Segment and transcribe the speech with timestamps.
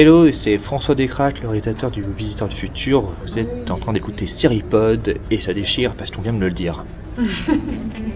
[0.00, 3.02] Hello, c'est François Descraques, le réalisateur du Visiteur du Futur.
[3.20, 6.52] Vous êtes en train d'écouter Seripod et ça déchire parce qu'on vient de me le
[6.52, 6.84] dire.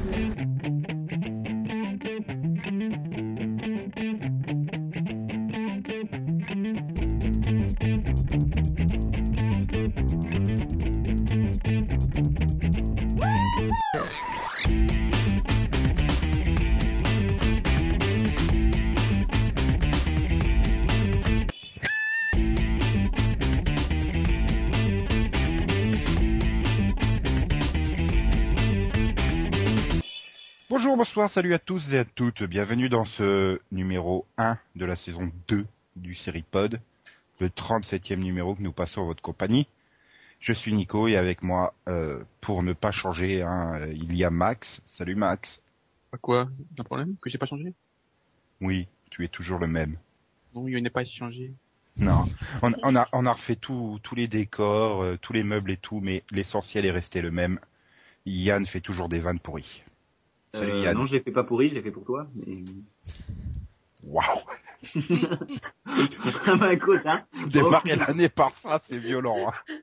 [31.33, 32.43] salut à tous et à toutes.
[32.43, 35.65] Bienvenue dans ce numéro 1 de la saison 2
[35.97, 36.79] du Seripod,
[37.41, 39.67] le 37e numéro que nous passons en votre compagnie.
[40.41, 44.31] Je suis Nico et avec moi, euh, pour ne pas changer, hein, il y a
[44.31, 44.83] Max.
[44.87, 45.63] Salut Max.
[46.11, 46.51] Pas quoi?
[46.79, 47.17] Un problème?
[47.19, 47.73] Que j'ai pas changé?
[48.61, 49.97] Oui, tu es toujours le même.
[50.55, 51.55] Non, il n'est pas changé.
[51.97, 52.25] Non,
[52.63, 55.79] on, on a, on a refait tout, tous les décors, euh, tous les meubles et
[55.79, 57.59] tout, mais l'essentiel est resté le même.
[58.27, 59.83] Yann fait toujours des vannes pourries.
[60.55, 60.97] Salut Euh, Yann.
[60.97, 62.29] Non, je l'ai fait pas pourri, je l'ai fait pour toi.
[62.35, 62.65] Mais...
[64.05, 64.41] Waouh
[66.45, 67.25] ah bah écoute, hein.
[67.47, 69.49] Démarrer l'année par ça, c'est violent.
[69.49, 69.77] Hein.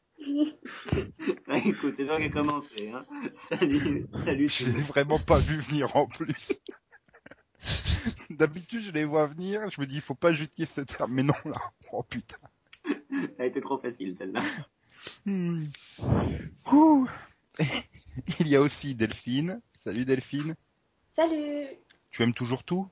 [1.47, 3.05] Bah, écoute, c'est toi qui a commencé, hein.
[3.47, 4.49] Salut, salut.
[4.49, 6.51] Je l'ai vraiment pas vu venir en plus.
[8.29, 11.23] D'habitude, je les vois venir, je me dis, il faut pas jeter ce terme, mais
[11.23, 11.59] non, là.
[11.91, 12.37] Oh putain.
[12.85, 14.41] Ça a été trop facile, celle-là.
[15.25, 15.63] Hmm.
[18.39, 19.61] Il y a aussi Delphine.
[19.83, 20.55] Salut Delphine.
[21.15, 21.67] Salut
[22.11, 22.87] Tu aimes toujours tout?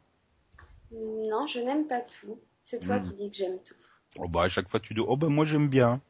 [0.92, 2.40] Non, je n'aime pas tout.
[2.66, 3.08] C'est toi Hmm.
[3.08, 3.76] qui dis que j'aime tout.
[4.18, 6.02] Oh bah à chaque fois tu dis, oh bah moi j'aime bien.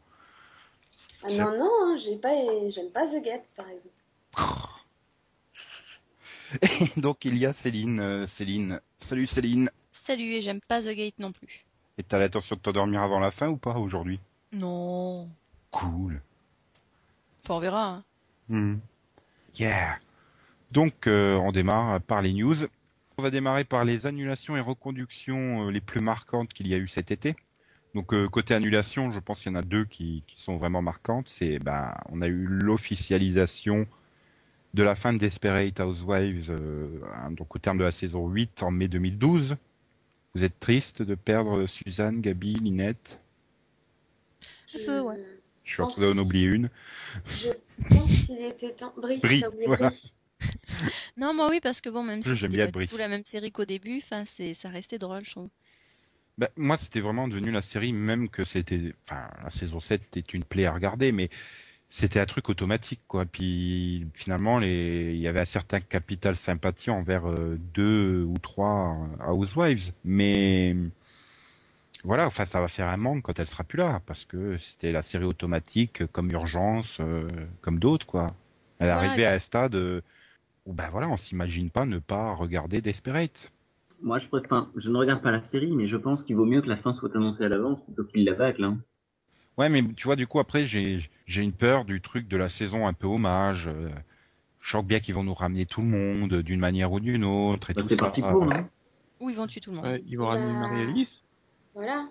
[1.23, 2.33] Ah non, non, hein, j'ai pas,
[2.70, 3.95] j'aime pas The Get, par exemple.
[6.61, 8.00] Et donc il y a Céline.
[8.00, 8.80] euh, Céline.
[9.00, 9.70] Salut Céline.
[9.92, 11.66] Salut, et j'aime pas The Gate non plus.
[11.98, 14.20] Et t'as l'intention de t'endormir avant la fin ou pas aujourd'hui?
[14.53, 15.28] Non.
[15.72, 16.22] Cool.
[17.44, 17.88] Enfin, on verra.
[17.88, 18.03] hein.
[18.48, 18.75] Hmm.
[19.55, 19.98] Yeah.
[20.72, 22.55] Donc euh, on démarre par les news.
[23.17, 26.78] On va démarrer par les annulations et reconductions euh, les plus marquantes qu'il y a
[26.78, 27.36] eu cet été.
[27.95, 30.83] Donc euh, côté annulation, je pense qu'il y en a deux qui, qui sont vraiment
[30.83, 31.28] marquantes.
[31.28, 33.88] C'est ben on a eu l'officialisation
[34.76, 38.61] de la fin de Desperate Housewives euh, hein, donc au terme de la saison 8
[38.61, 39.58] en mai 2012.
[40.36, 43.20] Vous êtes triste de perdre Suzanne, Gabi, Linette?
[44.76, 45.26] Un peu, ouais.
[45.64, 46.70] Je suis en pense train d'en oublier une.
[47.30, 47.49] Je
[47.89, 48.94] pense qu'il était temps.
[48.95, 49.89] Brie, Brie, t'as oublié voilà.
[49.89, 50.14] Brie.
[51.17, 53.52] Non, moi oui, parce que bon, même si c'était pas du tout la même série
[53.52, 55.50] qu'au début, c'est, ça restait drôle, je trouve.
[56.38, 60.38] Bah, moi, c'était vraiment devenu la série, même que c'était, enfin, la saison 7 était
[60.38, 61.30] une plaie à regarder, mais
[61.89, 63.26] c'était un truc automatique, quoi.
[63.26, 68.98] Puis, finalement, les, il y avait un certain capital sympathie envers euh, deux ou trois
[69.22, 70.76] euh, Housewives, mais
[72.04, 74.92] voilà, enfin, ça va faire un manque quand elle sera plus là, parce que c'était
[74.92, 77.28] la série automatique, comme Urgence, euh,
[77.61, 78.36] comme d'autres, quoi.
[78.80, 80.02] Elle est Voilà, arrivée et à un stade euh,
[80.67, 83.52] où, ben voilà, on s'imagine pas ne pas regarder Desperate.
[84.02, 86.78] Moi, je ne regarde pas la série, mais je pense qu'il vaut mieux que la
[86.78, 88.78] fin soit annoncée à l'avance plutôt qu'il la bâcle, hein.
[89.58, 92.48] Ouais, mais tu vois, du coup, après, j'ai j'ai une peur du truc de la
[92.50, 93.67] saison un peu hommage.
[93.67, 93.89] euh,
[94.61, 97.23] Je sens bien qu'ils vont nous ramener tout le monde euh, d'une manière ou d'une
[97.23, 98.05] autre et Bah, tout c'est ça.
[98.05, 98.67] parti pour, non?
[99.20, 99.86] Ou ils vont tuer tout le monde?
[99.86, 100.67] Ouais, ils vont ramener Bah.
[100.67, 101.23] Marie-Alice.
[101.73, 102.08] Voilà.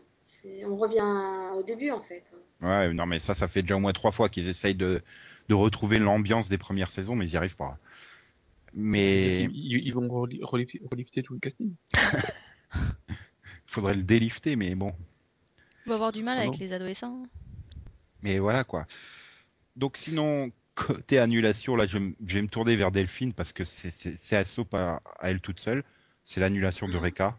[0.66, 2.24] On revient au début, en fait.
[2.62, 5.02] Ouais, non, mais ça, ça fait déjà au moins trois fois qu'ils essayent de,
[5.48, 7.78] de retrouver l'ambiance des premières saisons, mais ils n'y arrivent pas.
[8.76, 11.72] Mais Ils, ils- ils vont reli- relif- relifter tout le casting.
[11.94, 11.98] il
[13.66, 14.92] faudrait le délifter, mais bon.
[15.86, 16.58] On va avoir du mal Ah avec non.
[16.60, 17.22] les adolescents.
[18.22, 18.86] Mais voilà, quoi.
[19.76, 23.52] Donc, sinon, côté annulation, là, je, vais me- je vais me tourner vers Delphine parce
[23.52, 25.84] que c'est soap à, à elle toute seule.
[26.24, 27.38] C'est l'annulation de Reka.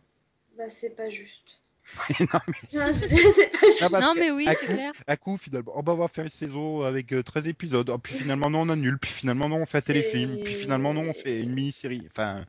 [0.58, 1.62] Bah, c'est pas juste.
[2.20, 4.92] non, mais Non, non, oui, à c'est coup- clair.
[5.08, 7.98] à coup finalement oh bah on va faire une saison avec euh, 13 épisodes oh,
[7.98, 11.10] puis finalement non on annule puis finalement non on fait un téléfilm puis finalement non
[11.10, 12.46] on fait une mini-série enfin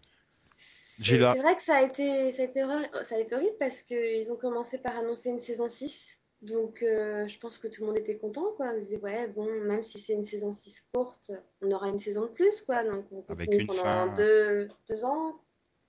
[0.99, 3.19] j'ai Et là C'est vrai que ça a été, ça a été, horri- ça a
[3.19, 5.95] été horrible parce qu'ils ont commencé par annoncer une saison 6.
[6.43, 8.73] Donc, euh, je pense que tout le monde était content, quoi.
[8.77, 11.31] Ils disaient, ouais, bon, même si c'est une saison 6 courte,
[11.63, 12.83] on aura une saison de plus, quoi.
[12.85, 14.15] Donc, on Avec continue une pendant fin.
[14.17, 15.37] deux, deux ans,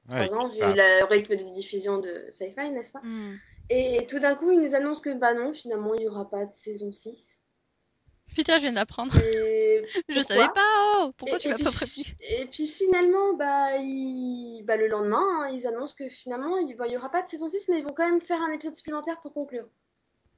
[0.08, 3.02] ouais, vu le rythme de diffusion de Sci-Fi, n'est-ce pas?
[3.04, 3.38] Hmm.
[3.70, 6.46] Et tout d'un coup, ils nous annoncent que, bah non, finalement, il n'y aura pas
[6.46, 7.26] de saison 6.
[8.36, 8.86] Putain, je viens.
[9.24, 10.62] Et Je savais pas,
[10.98, 12.06] oh Pourquoi Et- tu m'as pas prévenu?
[12.22, 13.70] Et puis finalement, bah,
[14.66, 17.68] bah, le lendemain, hein, ils annoncent que finalement, il n'y aura pas de saison 6,
[17.70, 19.66] mais ils vont quand même faire un épisode supplémentaire pour conclure.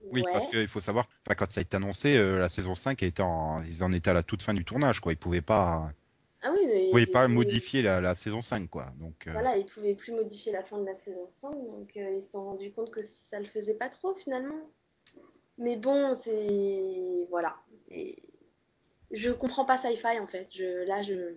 [0.02, 0.32] oui Ouais.
[0.32, 1.08] parce qu'il faut savoir
[1.38, 3.62] quand ça a été annoncé euh, la saison 5 a été en...
[3.64, 5.92] ils en étaient à la toute fin du tournage quoi ils pouvaient pas
[6.44, 8.92] Ah oui, mais Vous pouvez pas modifier la, la saison 5, quoi.
[9.00, 12.12] Donc, euh, Voilà, ils pouvaient plus modifier la fin de la saison 5, donc euh,
[12.12, 14.60] ils se sont rendus compte que ça le faisait pas trop finalement.
[15.58, 17.28] Mais bon, c'est.
[17.30, 17.56] Voilà.
[17.90, 18.18] Et
[19.12, 20.50] Je comprends pas Sci-Fi en fait.
[20.56, 20.86] Je...
[20.88, 21.36] Là, je.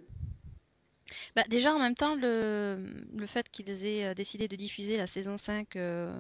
[1.36, 2.78] Bah, déjà, en même temps, le,
[3.16, 6.18] le fait qu'ils aient euh, décidé de diffuser la saison 5 euh,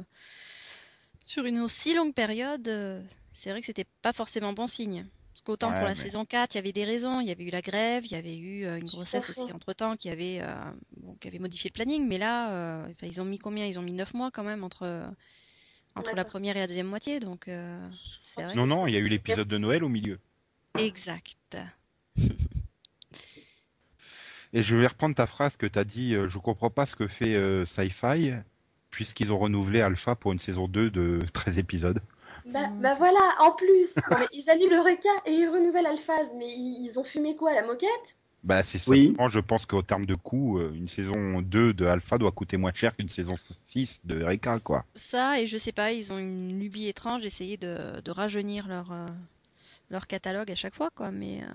[1.24, 3.00] sur une aussi longue période, euh,
[3.32, 5.06] c'est vrai que c'était pas forcément bon signe.
[5.34, 7.18] Parce qu'autant Ouais, pour la mais- saison 4, il y avait des raisons.
[7.20, 9.96] Il y avait eu la grève, il y avait eu euh, une grossesse aussi entre-temps
[9.96, 10.54] qui avait, euh,
[10.96, 12.06] bon, qui avait modifié le planning.
[12.06, 13.66] Mais là, euh, ils ont mis combien?
[13.66, 15.04] Ils ont mis 9 mois quand même entre,
[15.96, 17.18] entre la première et la deuxième moitié.
[17.18, 17.84] Donc, euh,
[18.20, 20.20] c'est vrai Non, non, il y a eu l'épisode de Noël au milieu.
[20.78, 21.56] exact.
[24.52, 26.94] Et je vais reprendre ta phrase que tu as dit, euh, je comprends pas ce
[26.94, 28.34] que fait euh, Sci-Fi,
[28.90, 32.00] puisqu'ils ont renouvelé Alpha pour une saison 2 de 13 épisodes.
[32.46, 32.82] Bah, Mm.
[32.82, 36.50] bah voilà, en plus, non, mais ils annulent le requin et ils renouvellent Alphaz, mais
[36.50, 38.16] ils, ils ont fumé quoi, la moquette?
[38.42, 39.16] Bah, c'est Oui.
[39.30, 42.74] je pense qu'au terme de coût, euh, une saison 2 de Alpha doit coûter moins
[42.74, 44.84] cher qu'une saison 6 de Eureka, quoi.
[44.94, 48.92] Ça, et je sais pas, ils ont une lubie étrange d'essayer de, de rajeunir leur,
[48.92, 49.06] euh,
[49.90, 51.10] leur catalogue à chaque fois, quoi.
[51.10, 51.46] Mais euh,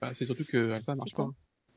[0.00, 1.30] Bah, c'est surtout que Alpha marche pas.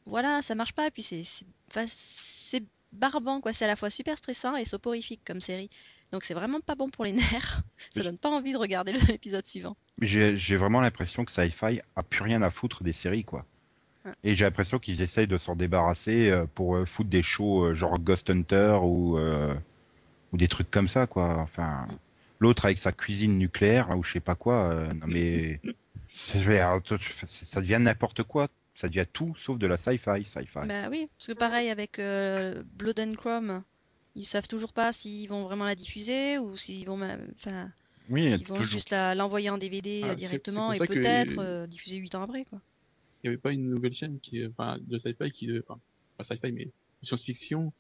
[0.08, 0.88] voilà, ça marche pas.
[0.88, 3.54] Et puis c'est c'est enfin, c'est barbant, quoi.
[3.54, 5.70] C'est à la fois super stressant et soporifique comme série.
[6.12, 7.62] Donc c'est vraiment pas bon pour les nerfs.
[7.96, 9.76] Ça donne pas envie de regarder l'épisode suivant.
[10.02, 13.46] J'ai vraiment l'impression que Sci-Fi a plus rien à foutre des séries, quoi.
[14.24, 17.74] Et j'ai l'impression qu'ils essayent de s'en débarrasser euh, pour euh, foutre des shows euh,
[17.76, 19.54] genre Ghost Hunter ou, euh,
[20.32, 21.38] ou des trucs comme ça, quoi.
[21.38, 21.88] Enfin,
[22.40, 24.64] l'autre avec sa cuisine nucléaire ou je sais pas quoi.
[24.72, 25.60] euh, non mais
[26.12, 28.48] ça devient n'importe quoi.
[28.74, 30.66] Ça devient tout sauf de la sci-fi, sci-fi.
[30.66, 33.64] Bah oui, parce que pareil avec euh, Blood and Chrome,
[34.16, 37.00] ils savent toujours pas s'ils vont vraiment la diffuser ou s'ils vont,
[37.34, 37.72] enfin,
[38.10, 38.72] oui, s'ils vont toujours.
[38.72, 42.46] juste l'envoyer en DVD Ah, euh, directement et que- peut-être euh, diffuser 8 ans après,
[42.46, 42.62] quoi.
[43.24, 45.80] Il y avait pas une nouvelle chaîne qui, enfin, de sci-fi qui, enfin,
[46.18, 46.70] pas sci-fi, mais
[47.04, 47.74] science-fiction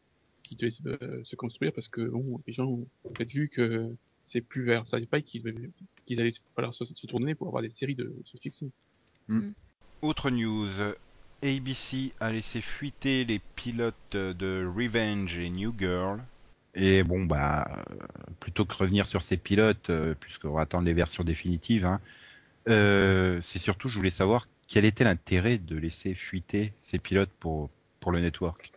[0.43, 3.89] qui devait se, euh, se construire parce que, bon, les gens ont peut-être vu que
[4.25, 5.71] c'est plus vers sci-fi qu'ils
[6.05, 8.71] qu'ils allaient falloir se, se tourner pour avoir des séries de science-fiction.
[10.01, 10.67] Autre news.
[11.44, 16.24] ABC a laissé fuiter les pilotes de Revenge et New Girl.
[16.75, 18.06] Et bon, bah, euh,
[18.39, 22.00] plutôt que revenir sur ces pilotes, euh, puisqu'on va attendre les versions définitives, hein,
[22.69, 27.71] euh, c'est surtout, je voulais savoir quel était l'intérêt de laisser fuiter ces pilotes pour,
[28.01, 28.74] pour le network.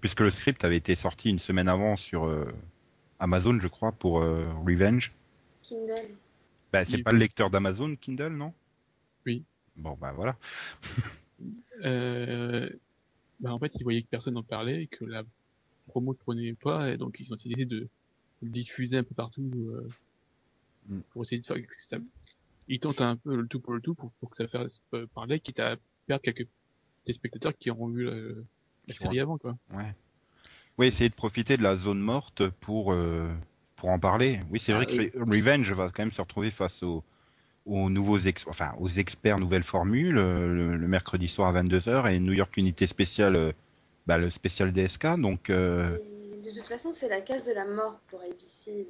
[0.00, 2.52] Puisque le script avait été sorti une semaine avant sur euh,
[3.20, 5.12] Amazon, je crois, pour euh, Revenge.
[5.62, 6.18] Kindle.
[6.72, 7.02] Bah, c'est Oui.
[7.04, 8.52] pas le lecteur d'Amazon, Kindle, non?
[9.26, 9.44] Oui.
[9.76, 10.36] Bon, bah voilà.
[11.84, 12.68] Euh,
[13.40, 15.24] bah, en fait, ils voyaient que personne n'en parlait et que la
[15.88, 17.88] promo ne prenait pas, et donc ils ont décidé de
[18.42, 19.88] le diffuser un peu partout euh,
[20.88, 21.00] Mm.
[21.12, 21.98] pour essayer de faire que ça.
[22.68, 25.06] Ils tentent un peu le tout pour le tout pour, pour que ça fasse euh,
[25.14, 25.76] parler, quitte à
[26.06, 26.48] perdre quelques
[27.08, 29.56] spectateurs qui auront vu la série avant, quoi.
[29.72, 29.94] Ouais.
[30.78, 33.28] Oui, essayer de profiter de la zone morte pour euh,
[33.76, 34.40] pour en parler.
[34.50, 37.04] Oui, c'est Ah vrai que Revenge va quand même se retrouver face aux
[37.70, 42.12] aux nouveaux ex enfin aux experts nouvelle formule euh, le, le mercredi soir à 22h
[42.12, 43.52] et New York Unité spéciale euh,
[44.06, 45.96] bah, le spécial DSK donc euh,
[46.44, 48.88] de toute façon, c'est la case de la mort pour ABC.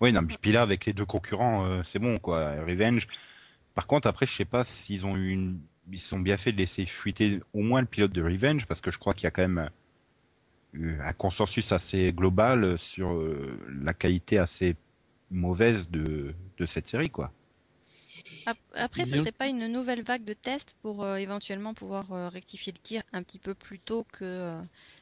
[0.00, 3.08] oui non mais puis là avec les deux concurrents euh, c'est bon quoi Revenge
[3.74, 5.58] par contre après je sais pas s'ils ont eu une
[5.90, 8.90] ils sont bien fait de laisser fuiter au moins le pilote de Revenge parce que
[8.92, 9.70] je crois qu'il y a quand même
[11.00, 13.18] un consensus assez global sur
[13.82, 14.76] la qualité assez
[15.30, 17.32] mauvaise de, de cette série quoi.
[18.48, 22.28] Ap- Après, ce serait pas une nouvelle vague de tests pour euh, éventuellement pouvoir euh,
[22.28, 24.60] rectifier le tir un petit peu plus tôt que, euh,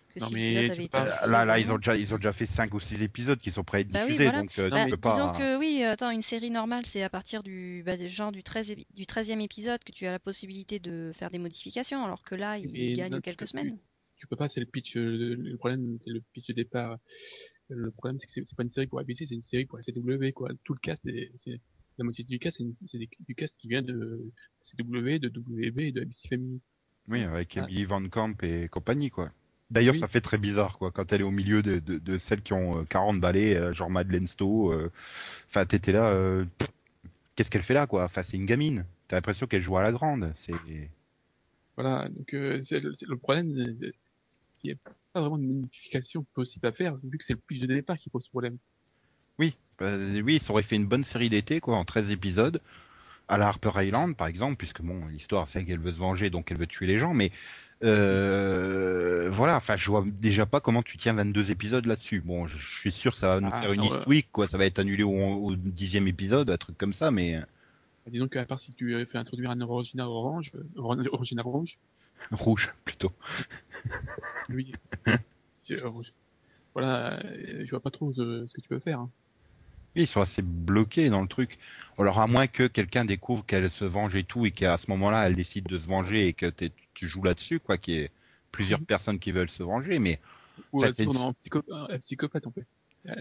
[0.08, 1.96] que Non, si le mais pilote tu avait été diffusé Là, là, ils ont déjà,
[1.96, 4.12] ils ont déjà fait 5 ou 6 épisodes qui sont prêts à être Bah oui,
[4.12, 4.40] diffusés, voilà.
[4.40, 7.10] donc euh, Non, tu mais peux Disons que oui, attends, une série normale, c'est à
[7.10, 10.78] partir du bah, genre du 13 épi- du 13e épisode que tu as la possibilité
[10.78, 13.68] de faire des modifications, alors que là, il Mais gagne là, tu quelques peux semaine.
[13.68, 13.78] plus.
[14.16, 14.94] Tu peux pas, c'est le pitch.
[14.94, 16.96] Le, le problème, c'est le pitch de départ.
[17.68, 20.32] Le problème, c'est que c'est pas une série pour ABC, c'est une série pour CW,
[20.32, 20.50] quoi.
[20.64, 21.02] Tout le cast,
[21.44, 21.60] c'est-
[21.98, 22.60] la moitié du cast,
[22.90, 24.30] c'est du cast qui vient de
[24.62, 26.60] CW, de WB et de ABC Family.
[27.08, 27.64] Oui, avec Ah.
[27.64, 29.30] Emily Van Camp et compagnie, quoi.
[29.70, 30.00] D'ailleurs, Oui.
[30.00, 32.52] ça fait très bizarre, quoi, quand elle est au milieu de, de, de celles qui
[32.52, 34.72] ont euh, 40 balais, euh, genre Madeleine Stowe.
[34.72, 34.90] euh,
[35.48, 36.10] Enfin, t'étais là.
[36.10, 36.44] euh,
[37.34, 38.04] Qu'est-ce qu'elle fait là, quoi?
[38.04, 38.86] Enfin, c'est une gamine.
[39.08, 40.32] T'as l'impression qu'elle joue à la grande.
[40.36, 40.54] C'est.
[41.76, 43.90] Voilà, donc euh, c'est le, le problème, euh,
[44.64, 44.76] il n'y a
[45.12, 48.08] pas vraiment de modification possible à faire, vu que c'est le pitch de départ qui
[48.08, 48.56] pose problème.
[49.38, 52.60] Oui, oui, ça aurait fait une bonne série d'été, quoi, en 13 épisodes.
[53.28, 56.50] À la Harper Island, par exemple, puisque bon, l'histoire, c'est qu'elle veut se venger, donc
[56.52, 57.32] elle veut tuer les gens, mais
[57.84, 62.20] euh, voilà, enfin, je vois déjà pas comment tu tiens 22 épisodes là-dessus.
[62.20, 63.88] Bon, je, je suis sûr que ça va nous Ah, faire une ouais.
[63.88, 67.40] East Week, quoi, ça va être annulé au, dixième épisode, un truc comme ça, mais
[68.06, 71.78] Disons qu'à part si tu euh, fais introduire un originaire orange, euh, ori- originaire rouge,
[72.30, 73.12] Rouge, plutôt.
[74.50, 75.32] Euh,
[75.68, 75.74] je-
[76.74, 79.00] voilà, euh, je vois pas trop ce, ce que tu peux faire.
[79.00, 79.10] hein.
[79.96, 81.58] Oui, ils sont assez bloqués dans le truc.
[81.98, 85.26] Alors à moins que quelqu'un découvre qu'elle se venge et tout, et qu'à ce moment-là,
[85.26, 86.52] elle décide de se venger et que
[86.94, 88.10] tu joues là-dessus, quoi, qu'il y ait
[88.52, 90.20] plusieurs personnes qui veulent se venger, mais
[90.72, 91.34] Ou Ça, elle tourne en
[91.70, 92.66] un psychopathe en fait.
[93.06, 93.14] Euh,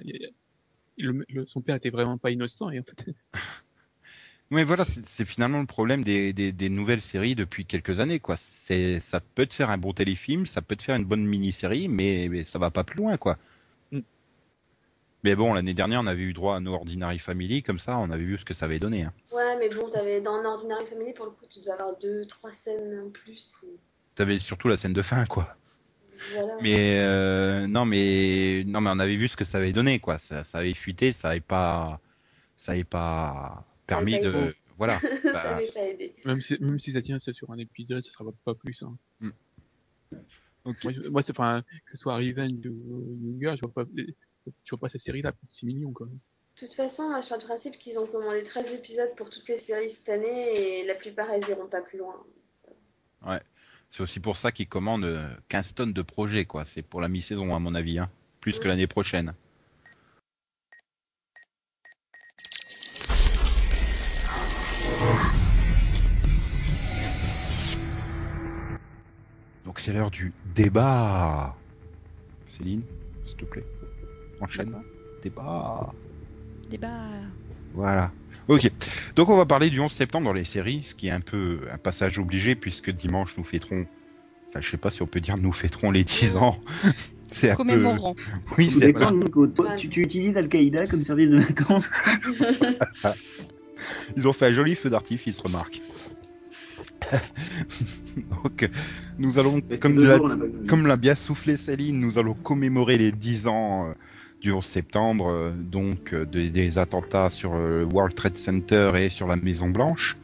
[0.98, 3.14] le- le- son père était vraiment pas innocent et en fait,
[4.52, 8.38] Mais voilà, c'est finalement le problème des, des, des nouvelles séries depuis quelques années, quoi.
[8.38, 12.28] Ça peut te faire un bon téléfilm, ça peut te faire une bonne mini-série, mais,
[12.30, 13.38] mais ça va pas plus loin, quoi.
[15.26, 15.30] Mm.
[15.30, 18.10] Mais bon, l'année dernière, on avait eu droit à No Ordinary Family, comme ça, on
[18.12, 19.04] avait vu ce que ça avait donné.
[19.04, 19.14] Hein.
[19.32, 22.52] Ouais, mais bon, t'avais dans Ordinary Family, pour le coup, tu dois avoir deux, trois
[22.52, 23.56] scènes en plus.
[23.64, 23.76] et
[24.14, 25.56] T'avais surtout la scène de fin, quoi.
[26.34, 26.54] Voilà.
[26.62, 30.18] Mais euh, non, mais non, mais on avait vu ce que ça avait donné, quoi.
[30.20, 32.00] Ça, ça avait fuité, ça avait pas,
[32.58, 35.00] ça avait pas permis pas de, voilà.
[35.24, 36.16] ça Bah, m'avait pas aidé.
[36.24, 38.82] même si, même si ça tient ça sur un épisode, ça sera pas plus.
[38.84, 38.96] Hein.
[40.64, 40.84] ok.
[40.84, 43.86] Moi, moi c'est enfin que ce soit Revenge ou Younger, je vois pas,
[44.64, 46.08] je vois pas cette série-là pour 6 millions quoi.
[46.08, 49.46] De toute façon, moi, je pars du principe qu'ils ont commandé 13 épisodes pour toutes
[49.50, 52.16] les séries cette année et la plupart, elles iront pas plus loin.
[53.92, 56.66] C'est aussi pour ça qu'ils commandent euh, 15 tonnes de projets, quoi.
[56.66, 58.10] C'est pour la mi-saison, à mon avis, hein.
[58.40, 59.34] Plus que l'année prochaine.
[69.66, 71.56] Donc c'est l'heure du débat.
[72.48, 72.84] Céline,
[73.26, 73.66] s'il te plaît.
[74.42, 74.76] Enchaîne.
[75.24, 75.94] Débat.
[76.70, 77.04] Débat.
[77.74, 78.12] Voilà.
[78.48, 78.70] Ok.
[79.16, 81.60] Donc on va parler du 11 septembre dans les séries, ce qui est un peu
[81.72, 83.86] un passage obligé puisque dimanche nous fêterons.
[84.50, 86.60] Enfin, je sais pas si on peut dire nous fêterons les 10 ans.
[87.32, 87.86] c'est un peu.
[88.58, 89.48] Oui, c'est dépend, Nico.
[89.48, 89.76] Toi, Ouais.
[89.78, 91.86] tu, tu utilises Al-Qaïda comme service de vacances
[94.16, 95.82] Ils ont fait un joli feu d'artifice, remarque.
[98.16, 98.70] Donc,
[99.18, 100.18] nous allons, comme l'a
[100.68, 103.94] comme l'a bien soufflé Céline, nous allons commémorer les 10 ans euh,
[104.46, 109.10] du 11 septembre, euh, donc euh, des, attentats sur euh, le World Trade Center et
[109.10, 110.18] sur la Maison Blanche.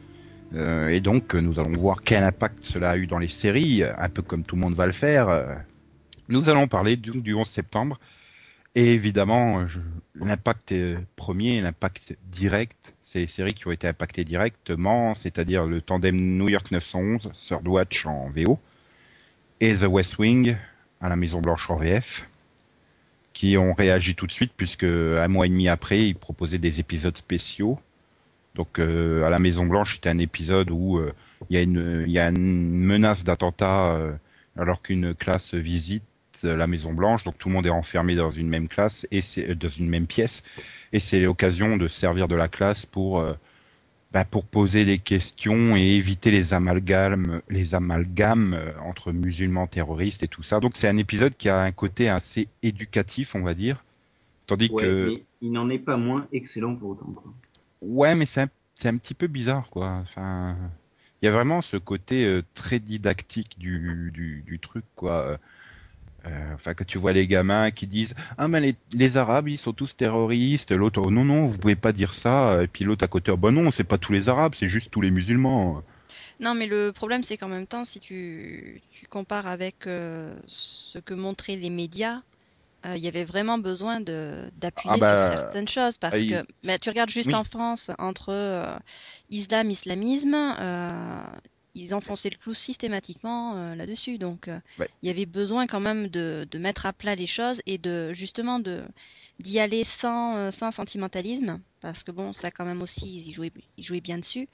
[0.54, 4.20] Et donc, nous allons voir quel impact cela a eu dans les séries, un peu
[4.20, 5.64] comme tout le monde va le faire.
[6.28, 7.98] Nous allons parler du, du 11 septembre.
[8.74, 9.66] Et évidemment,
[10.14, 10.74] l'impact
[11.16, 16.50] premier, l'impact direct, c'est les séries qui ont été impactées directement, c'est-à-dire le tandem New
[16.50, 18.58] York 911, Third Watch en VO,
[19.60, 20.54] et The West Wing
[21.00, 22.26] à la Maison Blanche en VF,
[23.32, 26.80] qui ont réagi tout de suite puisque un mois et demi après, ils proposaient des
[26.80, 27.78] épisodes spéciaux.
[28.54, 31.12] Donc euh, à la Maison Blanche, c'était un épisode où euh,
[31.48, 34.12] il y a une menace d'attentat euh,
[34.56, 36.04] alors qu'une classe visite
[36.42, 39.54] la Maison Blanche, donc tout le monde est enfermé dans une même classe et c'est
[39.54, 40.42] dans une même pièce
[40.92, 43.24] et c'est l'occasion de servir de la classe pour
[44.12, 50.22] bah, pour poser des questions et éviter les amalgames, les amalgames euh, entre musulmans terroristes
[50.22, 50.60] et tout ça.
[50.60, 53.84] Donc c'est un épisode qui a un côté assez éducatif, on va dire.
[54.46, 57.12] Tandis Ouais, que mais il n'en est pas moins excellent pour autant.
[57.12, 57.32] Quoi.
[57.80, 59.88] ouais, mais c'est un, c'est un petit peu bizarre, quoi.
[60.02, 60.56] Enfin,
[61.22, 65.38] il y a vraiment ce côté euh, très didactique du, du, du truc, quoi.
[66.24, 69.58] Euh, enfin, que tu vois les gamins qui disent ah mais les, les Arabes ils
[69.58, 70.70] sont tous terroristes.
[70.70, 72.62] L'autre oh, non non vous pouvez pas dire ça.
[72.62, 75.00] Et puis l'autre à côté bah non c'est pas tous les Arabes c'est juste tous
[75.00, 75.82] les musulmans.
[76.40, 80.98] Non, mais le problème, c'est qu'en même temps, si tu, tu compares avec euh, ce
[80.98, 82.20] que montraient les médias,
[82.84, 86.44] euh, il y avait vraiment besoin de d'appuyer Ah bah, sur certaines choses parce que
[86.64, 87.34] mais tu regardes juste oui.
[87.34, 88.80] en France entre
[89.30, 90.34] islam, islamisme,
[91.74, 94.18] ils enfonçaient le clou systématiquement euh, là-dessus.
[94.18, 94.88] Donc, euh, Ouais.
[95.02, 98.12] il y avait besoin quand même de, de mettre à plat les choses et de
[98.12, 98.82] justement de
[99.40, 103.52] d'y aller sans, euh, sans sentimentalisme parce que bon, ça quand même aussi, ils jouaient,
[103.76, 104.48] ils jouaient bien dessus.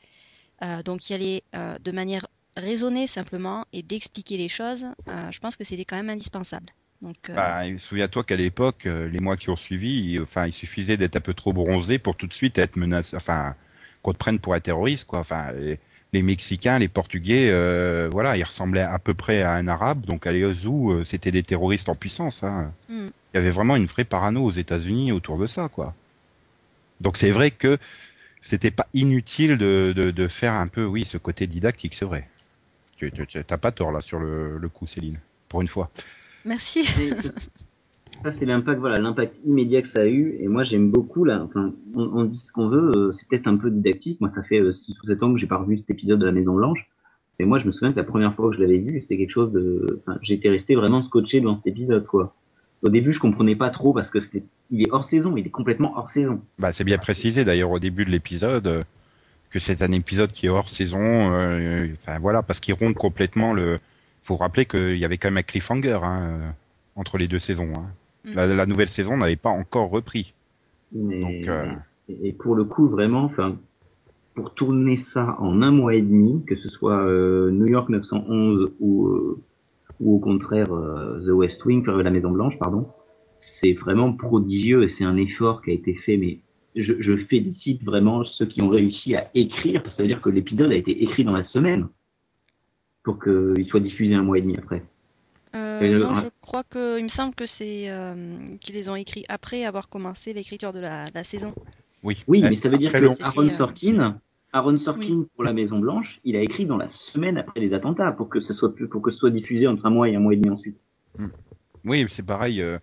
[0.62, 1.44] Euh, donc y aller
[1.80, 6.66] de manière raisonnée simplement et d'expliquer les choses, je pense que c'était quand même indispensable.
[7.02, 11.16] Donc, Bah, souviens-toi qu'à l'époque les mois qui ont suivi il- enfin il suffisait d'être
[11.16, 13.54] un peu trop bronzé pour tout de suite être menacé enfin
[14.02, 15.20] qu'on te prenne pour un terroriste quoi.
[15.20, 15.52] Enfin
[16.12, 20.26] les Mexicains les Portugais euh, voilà ils ressemblaient à peu près à un Arabe donc
[20.26, 22.42] à Ozu euh, c'était des terroristes en puissance.
[22.42, 22.72] Hein.
[22.88, 23.08] hmm.
[23.32, 25.94] il y avait vraiment une vraie parano aux États-Unis autour de ça, quoi.
[27.00, 27.78] Donc c'est vrai que
[28.42, 32.28] c'était pas inutile de, de, de faire un peu, oui, ce côté didactique, c'est vrai.
[32.96, 33.12] Tu
[33.46, 35.90] t'as pas tort là sur le, le coup, Céline, pour une fois.
[36.44, 36.84] merci.
[38.22, 40.36] Ça, c'est l'impact, voilà, l'impact immédiat que ça a eu.
[40.40, 43.56] Et moi, j'aime beaucoup, là, enfin, on, dit ce qu'on veut, euh, c'est peut-être un
[43.56, 44.20] peu didactique.
[44.20, 46.32] Moi, ça fait 6 ou 7 ans que j'ai pas revu cet épisode de la
[46.32, 46.88] Maison Blanche.
[47.38, 49.30] Et moi, je me souviens que la première fois que je l'avais vu, c'était quelque
[49.30, 52.34] chose de, j'étais resté vraiment scotché devant cet épisode, quoi.
[52.82, 55.50] Au début, je comprenais pas trop parce que c'était, il est hors saison, il est
[55.50, 56.40] complètement hors saison.
[56.58, 58.80] Bah, c'est bien précisé d'ailleurs au début de l'épisode euh,
[59.50, 61.32] que c'est un épisode qui est hors saison.
[61.32, 63.78] euh, Enfin voilà, parce qu'il rompt complètement le
[64.22, 66.50] faut rappeler qu'il y avait quand même un cliffhanger hein, euh,
[66.96, 67.72] entre les deux saisons.
[67.76, 67.86] Hein.
[68.24, 68.34] Mm.
[68.34, 70.34] La, la nouvelle saison n'avait pas encore repris.
[70.92, 71.72] Mais- Donc, euh,
[72.08, 73.56] et, pour le coup, vraiment, enfin,
[74.34, 78.72] pour tourner ça en un mois et demi, que ce soit euh, New York 911
[78.80, 79.38] ou, euh,
[80.00, 82.88] ou au contraire euh, The West Wing, euh, la Maison Blanche, pardon,
[83.36, 86.16] c'est vraiment prodigieux et c'est un effort qui a été fait.
[86.16, 86.38] Mais
[86.76, 90.20] je, je félicite vraiment ceux qui ont réussi à écrire, parce que ça veut dire
[90.22, 91.88] que l'épisode a été écrit dans la semaine
[93.02, 94.82] pour qu'il soit diffusé un mois et demi après.
[95.54, 98.14] Euh, le- non, je crois que il me semble que c'est euh,
[98.60, 101.54] qu'ils les ont écrits après avoir commencé l'écriture de la, la saison.
[102.02, 102.22] oui.
[102.26, 104.20] Oui, Euh, mais ça veut dire après que Aaron euh, Sorkin,
[104.52, 108.12] Aaron Sorkin pour la Maison Blanche, il a écrit dans la semaine après les attentats
[108.12, 110.20] pour que ce soit plus, pour que ce soit diffusé entre un mois et un
[110.20, 110.76] mois et demi ensuite.
[111.84, 112.78] Oui, c'est pareil euh,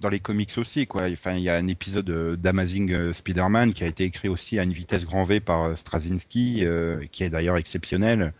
[0.00, 1.08] dans les comics aussi, quoi.
[1.10, 4.58] Enfin, il y a un épisode euh, d'Amazing euh, Spider-Man qui a été écrit aussi
[4.58, 8.34] à une vitesse grand V par euh, Straczynski, euh, qui est d'ailleurs exceptionnel.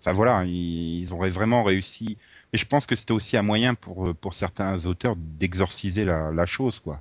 [0.00, 2.18] Enfin voilà, ils, ils auraient vraiment réussi.
[2.52, 6.46] Et je pense que c'était aussi un moyen pour euh, pour certains auteurs d'exorciser la,
[6.46, 7.00] chose, quoi.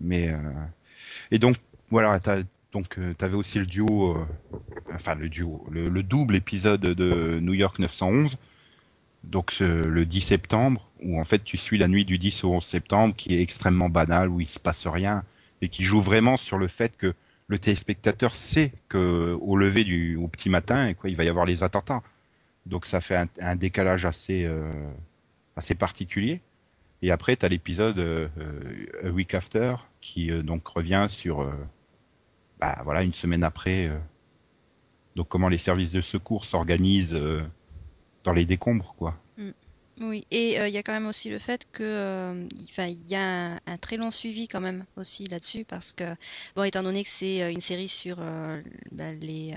[0.00, 0.38] Mais euh,
[1.30, 1.56] et donc
[1.90, 2.20] voilà,
[2.72, 4.26] donc euh, t'avais aussi le duo, euh,
[4.94, 8.38] enfin le duo, le, le double épisode de New York 911
[9.24, 12.64] donc le 10 septembre, où en fait tu suis la nuit du 10 au 11
[12.64, 15.24] septembre, qui est extrêmement banale, où il se passe rien,
[15.60, 17.14] et qui joue vraiment sur le fait que
[17.48, 21.44] le téléspectateur sait que au lever du au petit matin, quoi, il va y avoir
[21.44, 22.02] les attentats.
[22.66, 24.70] Donc ça fait un, décalage assez euh,
[25.56, 26.40] assez particulier.
[27.02, 31.50] Et après, tu as l'épisode euh, euh, A Week After, qui donc revient sur
[32.58, 33.90] bah, voilà une semaine après.
[35.16, 37.18] donc comment les services de secours s'organisent
[38.24, 39.16] dans les décombres, quoi.
[40.02, 43.76] Oui, et il y a quand même aussi le fait que, il- y a un,
[43.78, 46.04] très long suivi quand même aussi là-dessus parce que,
[46.56, 48.16] bon, étant donné que c'est une série sur
[48.92, 49.54] bah, les,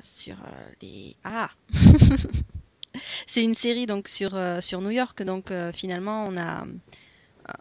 [0.00, 1.50] sur euh, les, ah,
[3.26, 7.52] c'est une série donc sur euh, sur New York, donc euh, finalement on a euh,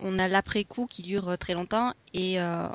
[0.00, 1.94] on a l'après-coup qui dure euh, très longtemps.
[2.12, 2.66] Et euh,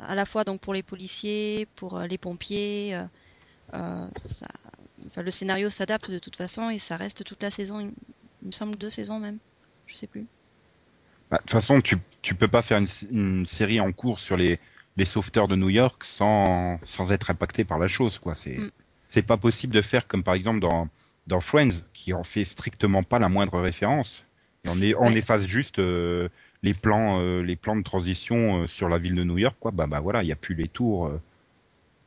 [0.00, 3.04] à la fois donc pour les policiers, pour euh, les pompiers, euh,
[3.74, 4.46] euh, ça,
[5.06, 7.92] enfin, le scénario s'adapte de toute façon et ça reste toute la saison, il,
[8.42, 9.38] me semble deux saisons même,
[9.86, 10.26] je sais plus.
[11.30, 14.58] Bah, De toute façon, tu tu peux pas faire une série en cours sur les
[14.96, 18.34] les sauveteurs de New York sans sans être impacté par la chose, quoi.
[18.34, 18.68] C'est Mm.
[19.08, 20.88] c'est pas possible de faire comme par exemple dans
[21.26, 24.24] dans Friends, qui en fait strictement pas la moindre référence.
[24.64, 25.18] Et on est on Ouais.
[25.18, 26.28] efface juste euh,
[26.62, 29.70] les plans euh, les plans de transition euh, sur la ville de New York, quoi.
[29.72, 31.10] Bah bah voilà, il y a plus les tours.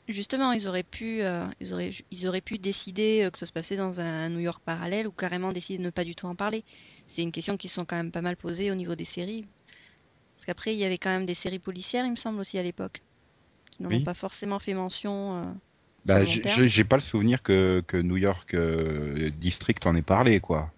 [0.09, 1.19] Justement, ils auraient pu,
[1.59, 5.05] ils auraient, ils auraient pu décider que ça se passait dans un New York parallèle
[5.05, 6.63] ou carrément décider de ne pas du tout en parler.
[7.07, 9.45] C'est une question qui sont quand même pas mal posées au niveau des séries.
[10.37, 12.63] Parce qu'après, il y avait quand même des séries policières, il me semble aussi à
[12.63, 13.03] l'époque,
[13.71, 13.97] qui n'en Oui.
[13.97, 15.37] ont pas forcément fait mention.
[15.49, 15.53] euh,
[16.05, 16.49] Bah, j'ai-
[16.85, 20.71] pas le souvenir que, que New York euh, District en ait parlé, quoi.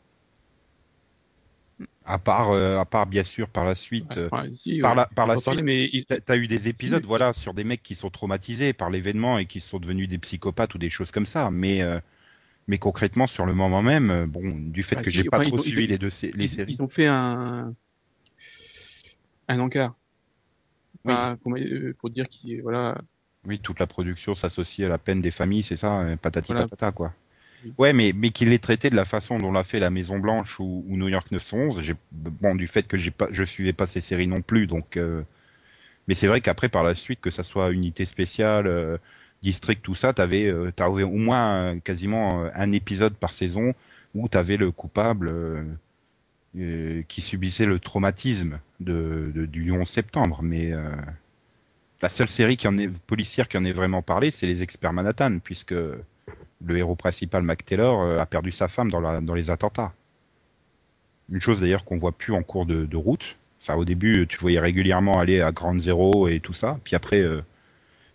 [2.05, 4.95] À part, euh, à part bien sûr par la suite, euh, Enfin, si, par ouais,
[4.95, 5.89] la, par la suite, mais
[6.25, 7.05] t'as- eu des épisodes, Si.
[7.05, 10.73] voilà, sur des mecs qui sont traumatisés par l'événement et qui sont devenus des psychopathes
[10.75, 11.51] ou des choses comme ça.
[11.51, 11.99] Mais, euh,
[12.67, 15.41] mais concrètement, sur le moment même, bon, du fait Ah, que si, j'ai pas ils
[15.41, 16.79] trop suivi ils les deux sé- les ils, séries.
[16.79, 17.75] ils ont fait un
[19.49, 19.95] un encart.
[21.05, 21.13] Oui.
[21.13, 22.97] Enfin, pour, euh, pour dire qu'il voilà
[23.45, 26.63] Oui, toute la production s'associe à la peine des familles, c'est ça, euh, patati Voilà.
[26.63, 27.13] patata, quoi.
[27.63, 27.75] Oui.
[27.77, 30.59] Ouais, mais, mais qu'il l'ait traité de la façon dont l'a fait la Maison Blanche
[30.59, 33.87] ou, ou New York 911, j'ai, bon, du fait que j'ai pas, je suivais pas
[33.87, 35.23] ces séries non plus, donc, euh,
[36.07, 38.97] mais c'est vrai qu'après, par la suite, que ça soit unité spéciale, euh,
[39.43, 43.73] district, tout ça, t'avais, euh, t'avais au moins quasiment un épisode par saison
[44.15, 45.31] où t'avais le coupable,
[47.07, 50.89] qui subissait le traumatisme de, du 11 septembre, mais, euh,
[52.01, 54.93] la seule série qui en est policière qui en ait vraiment parlé, c'est les experts
[54.93, 59.93] Manhattan, puisque le héros principal, Mac Taylor, euh, a perdu sa femme dans, les attentats.
[61.29, 63.37] Une chose d'ailleurs qu'on voit plus en cours de, route.
[63.61, 66.79] Enfin, au début, tu voyais régulièrement aller à Grande Zéro et tout ça.
[66.83, 67.41] Puis après, euh,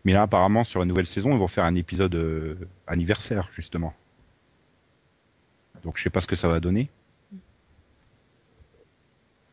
[0.04, 3.94] mais là, apparemment, sur la nouvelle saison, ils vont faire un épisode anniversaire, justement.
[5.82, 6.88] Donc, je sais pas ce que ça va donner.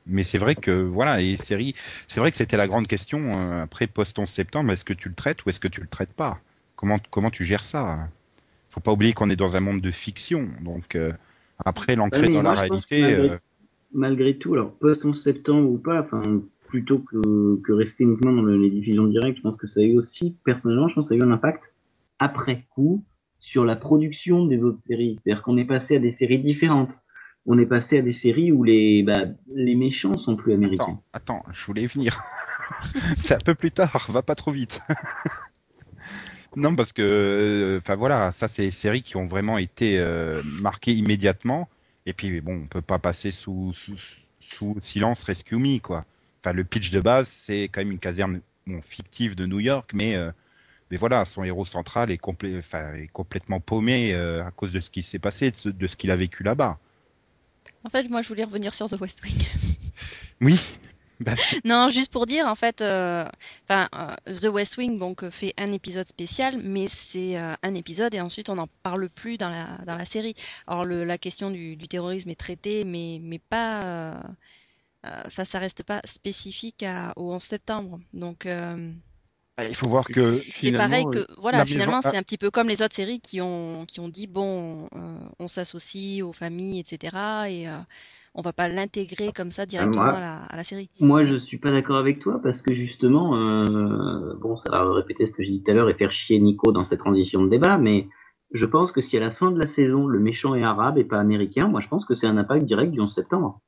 [0.08, 1.76] Mais c'est vrai que voilà, les séries,
[2.08, 4.72] c'est vrai que c'était la grande question euh, après post 11 septembre.
[4.72, 6.40] Est-ce que tu le traites ou est-ce que tu le traites pas?
[6.76, 8.10] Comment comment tu gères ça?
[8.72, 11.12] Faut pas oublier qu'on est dans un monde de fiction, donc euh,
[11.64, 13.02] après l'ancrer Ouais, dans la réalité.
[13.02, 13.38] malgré- euh,
[13.94, 18.42] malgré tout, alors post 11 septembre ou pas, enfin plutôt que, que rester uniquement dans
[18.44, 21.16] le- les diffusions directes, je pense que ça a eu aussi, personnellement, je pense que
[21.16, 21.62] ça a eu un impact
[22.20, 23.04] après coup
[23.40, 25.20] sur la production des autres séries.
[25.24, 26.92] C'est-à-dire qu'on est passé à des séries différentes.
[27.46, 31.00] On est passé à des séries où les, bah, les méchants sont plus américains.
[31.12, 32.22] Attends, je voulais venir.
[33.18, 34.80] c'est un peu plus tard, va pas trop vite.
[36.56, 40.42] Non, parce que, euh, enfin voilà, ça c'est des séries qui ont vraiment été euh,
[40.44, 41.70] marquées immédiatement.
[42.06, 46.06] Et puis bon, on peut pas passer sous, sous, silence Rescue Me, quoi.
[46.42, 48.42] Enfin, le pitch de base, c'est quand même une caserne
[48.82, 50.32] fictive de New York, mais euh,
[50.90, 55.20] mais voilà, son héros central est, est complètement paumé à cause de ce qui s'est
[55.20, 56.80] passé, de ce qu'il a vécu là-bas.
[57.84, 59.34] En fait, moi, je voulais revenir sur The West Wing.
[60.42, 60.60] Oui.
[61.20, 63.28] Bah, Non, juste pour dire, en fait, euh,
[63.70, 63.88] euh,
[64.26, 68.22] The West Wing donc euh, fait un épisode spécial, mais c'est euh, un épisode et
[68.22, 70.34] ensuite on n'en parle plus dans la dans la série.
[70.66, 74.20] Alors le, la question du, du terrorisme est traitée, mais mais pas,
[75.04, 78.00] enfin, ça reste pas spécifique à, au 11 septembre.
[78.14, 78.48] Donc
[79.60, 82.38] il faut voir que c'est pareil euh, que voilà, la maison- finalement c'est un petit
[82.38, 86.34] peu comme les autres séries qui ont qui ont dit bon, euh, on s'associe aux
[86.34, 87.16] familles, etc.
[87.50, 87.78] Et euh,
[88.34, 90.90] on va pas l'intégrer comme ça directement moi- à la, à la série.
[91.00, 95.26] Moi, je suis pas d'accord avec toi parce que justement, euh, bon, ça va répéter
[95.28, 97.50] ce que j'ai dit tout à l'heure et faire chier Nico dans cette transition de
[97.50, 98.08] débat, mais
[98.54, 101.04] je pense que si à la fin de la saison, le méchant est arabe et
[101.04, 103.60] pas américain, moi, je pense que c'est un impact direct du 11 septembre.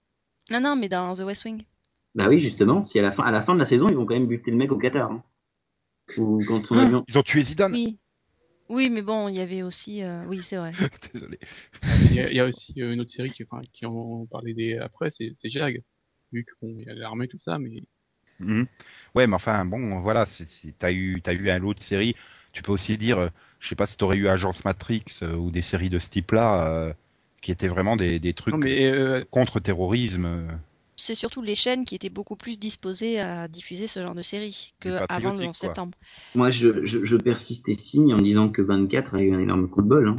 [0.52, 1.64] Non, non, mais dans The West Wing.
[2.16, 4.06] Bah oui, justement, si à la fin, à la fin de la saison, ils vont
[4.06, 5.12] quand même buter le mec au Qatar.
[5.12, 5.24] hein.
[6.18, 6.82] Ou quand son Ah.
[6.82, 7.06] avion.
[7.08, 7.74] ils ont tué Zidane.
[7.74, 7.98] Oui.
[8.70, 10.04] Oui, mais bon, il y avait aussi.
[10.04, 10.72] euh, Oui, c'est vrai.
[11.14, 11.38] Désolé.
[11.84, 14.26] Il y, a, il y a aussi euh, une autre série qui, enfin, qui en
[14.26, 15.82] parlait des après, c'est Jag.
[16.32, 17.84] Vu qu'il y a l'armée, tout ça, mais
[18.40, 18.66] Mhm.
[19.16, 20.26] Ouais, mais enfin, bon, voilà,
[20.80, 22.16] t'as eu, t'as eu un autre série.
[22.52, 25.52] Tu peux aussi dire, euh, je sais pas si t'aurais eu Agence Matrix euh, ou
[25.52, 26.94] des séries de ce type-là, euh,
[27.42, 30.48] qui étaient vraiment des, des trucs non, mais euh, contre terrorisme.
[31.04, 34.74] C'est surtout les chaînes qui étaient beaucoup plus disposées à diffuser ce genre de série
[34.82, 35.68] Des que avant le patriotiques, 11 quoi.
[35.68, 35.98] septembre.
[36.34, 39.70] Moi, je, je, je persiste et signe en disant que 24 a eu un énorme
[39.70, 40.08] coup de bol.
[40.08, 40.16] Hein.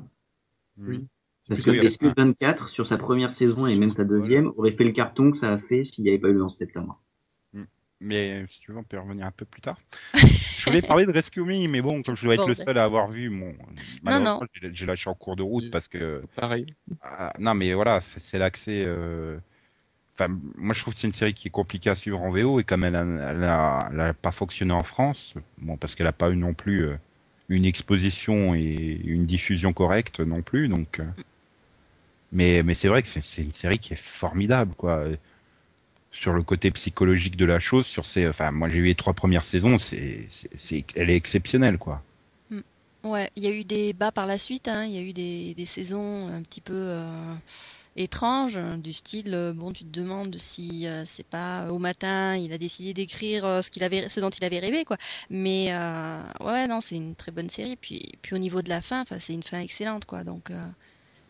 [0.77, 1.07] Oui.
[1.49, 2.13] Parce que est-ce que ouais.
[2.15, 5.53] 24, sur sa première saison et même sa deuxième, aurait fait le carton que ça
[5.53, 7.01] a fait s'il n'y avait pas eu le 11 septembre
[8.01, 9.79] Mais euh, si tu veux, on peut y revenir un peu plus tard.
[10.15, 12.65] je voulais parler de Rescue Me, mais bon, comme je dois être Bon, le ben.
[12.65, 13.55] seul à avoir vu, mon,
[14.75, 16.67] j'ai- lâché en cours de route parce que pareil.
[17.01, 18.85] Ah, non, mais voilà, c'est c'est l'accès.
[18.87, 19.39] euh,
[20.15, 22.61] Enfin, moi, je trouve que c'est une série qui est compliquée à suivre en VO
[22.61, 26.07] et comme elle a, elle a, elle a pas fonctionné en France, bon, parce qu'elle
[26.07, 26.97] a pas eu non plus euh,
[27.49, 31.01] une exposition et une diffusion correcte non plus, donc.
[31.01, 31.05] euh,
[32.33, 35.05] Mais, c'est vrai que c'est une série qui est formidable, quoi.
[36.13, 39.15] Sur le côté psychologique de la chose, sur ces, enfin, moi j'ai vu les trois
[39.15, 40.29] premières saisons, c'est,
[40.95, 42.03] elle est exceptionnelle, quoi.
[43.05, 44.85] Ouais, il y a eu des bas par la suite, hein.
[44.87, 47.35] Il y a eu des, des saisons un petit peu euh,
[47.97, 52.37] étranges, hein, du style, euh, bon, tu te demandes si euh, c'est pas au matin,
[52.37, 54.97] il a décidé d'écrire euh, ce qu'il avait, ce dont il avait rêvé, quoi.
[55.31, 57.77] Mais euh, ouais, non, c'est une très bonne série.
[57.77, 60.25] Puis, puis au niveau de la fin, c'est une fin excellente, quoi.
[60.25, 60.67] Donc, euh,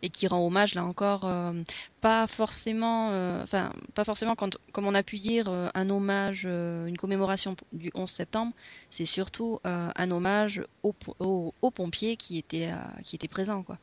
[0.05, 1.55] et qui rend hommage là encore, euh,
[2.03, 6.85] pas forcément, euh, enfin, pas forcément comme on a pu dire, euh, un hommage, euh,
[6.85, 8.53] une commémoration du 11 septembre.
[8.91, 13.79] C'est surtout euh, un hommage aux, aux, pompiers qui étaient, euh, qui étaient présents, quoi.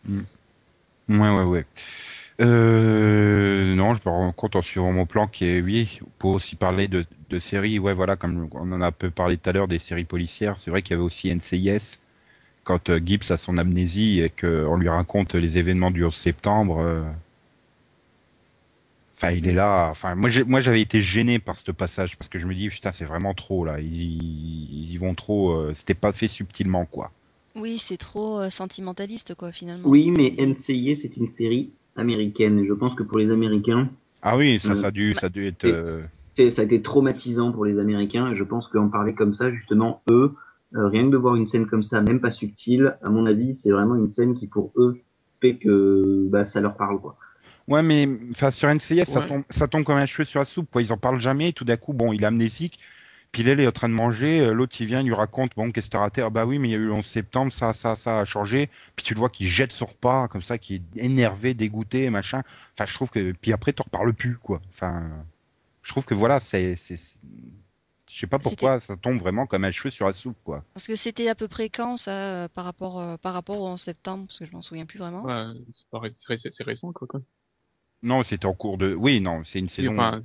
[1.09, 1.65] Ouais, ouais, ouais.
[2.39, 6.55] Euh, non, je me rends compte en suivant mon plan qui est, oui, pour aussi
[6.55, 9.53] parler de, de séries, ouais, voilà, comme on en a un peu parlé tout à
[9.53, 11.99] l'heure des séries policières, c'est vrai qu'il y avait aussi NCIS,
[12.63, 16.79] quand euh, Gibbs a son amnésie et qu'on lui raconte les événements du 11 septembre.
[16.81, 17.03] euh,
[19.17, 19.89] Enfin, il est là.
[19.91, 20.29] Enfin, moi,
[20.61, 23.63] j'avais été gêné par ce passage parce que je me dis, putain, c'est vraiment trop
[23.65, 23.79] là.
[23.79, 25.51] Ils, ils y vont trop.
[25.51, 27.11] euh, C'était pas fait subtilement, quoi.
[27.55, 29.89] Oui, c'est trop euh, sentimentaliste, quoi, finalement.
[29.89, 32.59] Oui, mais NCIS, c'est une série américaine.
[32.59, 33.89] Et je pense que pour les Américains,
[34.21, 35.65] Ah oui, ça, Euh, ça a dû, ça a dû être.
[35.65, 36.01] euh,
[36.37, 38.31] ça a été traumatisant pour les Américains.
[38.31, 40.33] Et je pense qu'en parler comme ça, justement, eux,
[40.75, 43.55] euh, rien que de voir une scène comme ça, même pas subtile, à mon avis,
[43.55, 44.99] c'est vraiment une scène qui, pour eux,
[45.41, 46.99] fait que bah, ça leur parle.
[46.99, 47.17] quoi.
[47.67, 50.69] Ouais, mais enfin sur NCIS, ça tombe, ça tombe comme un cheveu sur la soupe.
[50.71, 50.81] Quoi.
[50.81, 51.49] Ils en parlent jamais.
[51.49, 52.79] Et tout d'un coup, bon, il est amnésique.
[53.37, 54.39] Il est en train de manger.
[54.41, 56.21] euh, L'autre, il vient, il lui raconte, bon, qu'est-ce que t'as raté?
[56.21, 58.25] Ah bah oui, mais il y a eu le 11 septembre, ça, ça, ça a
[58.25, 58.69] changé.
[58.95, 62.43] Puis tu le vois qu'il jette son repas comme ça, qui est énervé, dégoûté, machin.
[62.73, 63.31] Enfin, je trouve que.
[63.41, 64.61] Puis après, t'en reparles plus, quoi.
[64.73, 65.09] Enfin,
[65.83, 69.89] je trouve que voilà, c'est, je sais pas pourquoi ça tombe vraiment comme un cheveu
[69.89, 70.63] sur la soupe, quoi.
[70.73, 73.67] Parce que c'était à peu près quand, ça, euh, par rapport, euh, par rapport au
[73.67, 75.23] 11 septembre, parce que je m'en souviens plus vraiment.
[75.23, 77.07] Ouais, c'est ré- récent, quoi.
[77.07, 77.21] quoi.
[78.03, 78.93] Non, c'était en cours de.
[78.93, 79.93] Oui, non, c'est une saison.
[79.93, 80.21] enfin,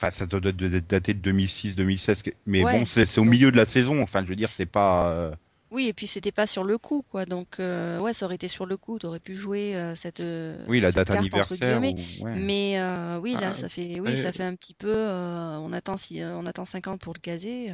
[0.00, 2.32] Enfin, ça doit dater de, dater de 2006-2016.
[2.46, 2.78] Mais Ouais.
[2.78, 4.00] bon, c'est au milieu de la saison.
[4.00, 5.10] Enfin, je veux dire, c'est pas.
[5.10, 5.34] euh,
[5.72, 7.26] Oui, et puis c'était pas sur le coup, quoi.
[7.26, 10.22] Donc, euh, ouais, ça aurait été sur le coup, t'aurais pu jouer euh, cette,
[10.68, 11.80] Oui, la cette date carte, anniversaire.
[11.80, 12.00] guillemets.
[12.20, 12.34] ou- ouais.
[12.38, 14.16] Mais euh, oui, là, Ah, ça fait, oui, ouais.
[14.16, 14.86] ça fait un petit peu.
[14.94, 17.72] euh, on attend si, on attend 50 pour le caser.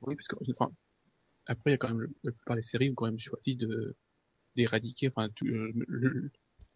[0.00, 0.72] oui, parce que enfin,
[1.46, 3.56] après, il y a quand même le- la plupart des séries ont quand même choisi
[3.56, 3.94] de
[4.56, 6.30] d'éradiquer, enfin, tout, euh, le,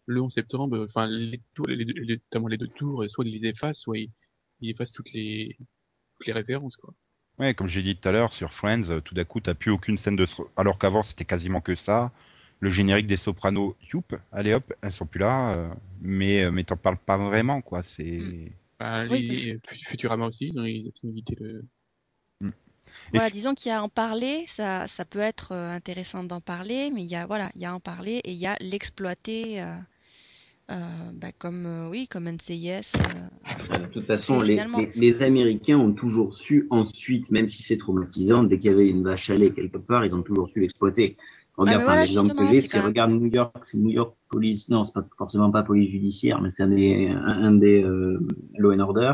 [0.07, 3.49] le 11 septembre, enfin, les tours, les, les- notamment les deux tours, soit ils les
[3.49, 4.09] effacent, soit ils,
[4.61, 5.57] ils effacent toutes les
[6.17, 6.93] toutes les références, quoi.
[7.39, 9.69] Ouais, comme j'ai dit tout à l'heure, sur Friends, euh, tout d'un coup, t'as plus
[9.69, 10.25] aucune scène de...
[10.55, 12.11] Alors qu'avant, c'était quasiment que ça.
[12.59, 15.53] Le générique des Sopranos, youp, allez hop, elles sont plus là.
[15.55, 15.69] euh,
[16.01, 17.83] mais euh, mais t'en parles pas vraiment, quoi.
[17.83, 18.51] C'est...
[18.79, 21.63] Bah, Oui, les Futurama aussi, ils ont ils ont évité le.
[23.13, 26.89] Voilà, disons qu'il y a à en parler, ça, ça peut être intéressant d'en parler,
[26.91, 28.55] mais il y a, voilà, il y a à en parler et il y a
[28.59, 29.75] l'exploiter, euh,
[30.71, 30.75] euh,
[31.13, 32.93] bah, comme, euh, oui, comme NCIS.
[33.71, 34.79] euh, De toute façon, les, Finalement.
[34.95, 38.89] les, les Américains ont toujours su ensuite, même si c'est traumatisant, dès qu'il y avait
[38.89, 41.15] une vache à lait quelque part, ils ont toujours su l'exploiter.
[41.55, 44.69] Regarde, enfin, voilà, l'exemple que j'ai, c'est même- regarde New York, c'est New York Police,
[44.69, 48.19] non, c'est pas forcément pas police judiciaire, mais c'est un des, un, un des euh,
[48.57, 49.13] Law and Order.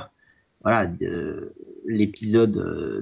[0.62, 1.54] Voilà, de-
[1.86, 2.52] l'épisode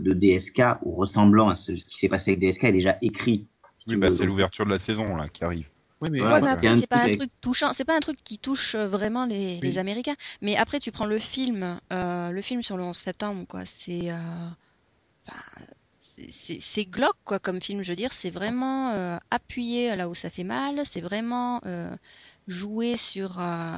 [0.04, 3.48] de DSK, ou ressemblant à ce, ce qui s'est passé avec DSK, est déjà écrit.
[3.76, 5.70] si Oui, bah, c'est l'ouverture de la saison, là, qui arrive.
[6.02, 6.22] Ouais, mais.
[6.22, 9.26] Ouais, après, c'est pas un truc touchant, c'est pas un truc qui touche euh, vraiment
[9.26, 9.78] les, les Oui.
[9.78, 10.16] Américains.
[10.42, 13.66] Mais après, tu prends le film, euh, le film sur le 11 septembre, quoi.
[13.66, 14.16] C'est, euh,
[15.28, 15.42] enfin,
[16.30, 17.84] c'est- glauque, quoi, comme film.
[17.84, 20.82] Je veux dire, c'est vraiment euh, appuyé là où ça fait mal.
[20.86, 21.96] C'est vraiment euh,
[22.48, 23.78] jouer sur euh,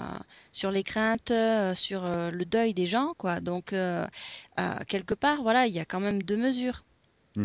[0.52, 1.34] sur les craintes,
[1.76, 3.40] sur euh, le deuil des gens, quoi.
[3.42, 4.08] Donc euh,
[4.60, 6.84] euh, quelque part, voilà, il y a quand même deux mesures.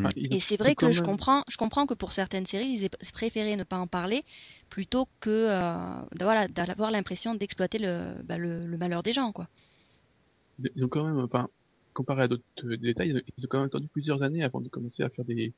[0.05, 2.69] Ah, ils ont- Et c'est vrai que je comprends, je comprends que pour certaines séries,
[2.69, 4.25] ils aient préféré ne pas en parler
[4.70, 9.48] plutôt que euh, voilà, d'avoir l'impression d'exploiter le, bah, le, le malheur des gens, quoi.
[10.74, 11.48] Ils ont quand même, enfin,
[11.94, 14.61] comparé à d'autres euh, détails, ils ont, ils ont quand même attendu plusieurs années avant
[14.61, 15.52] de commencer à faire des,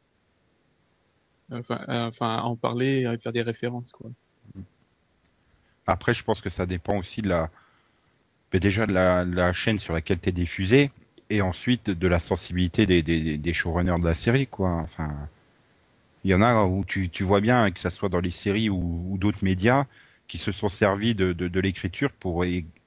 [1.50, 4.10] enfin, à en parler, à faire des références, quoi.
[5.86, 7.50] Après, je pense que ça dépend aussi de la,
[8.52, 10.92] mais déjà de la, de la chaîne sur laquelle t'es diffusé,
[11.30, 14.70] et ensuite de la sensibilité des, des, des showrunners de la série, quoi.
[14.70, 15.28] Enfin,
[16.24, 18.70] il y en a où tu, tu vois bien, que ça soit dans les séries
[18.70, 19.86] ou, ou d'autres médias,
[20.28, 22.44] qui se sont servis de, de, de l'écriture pour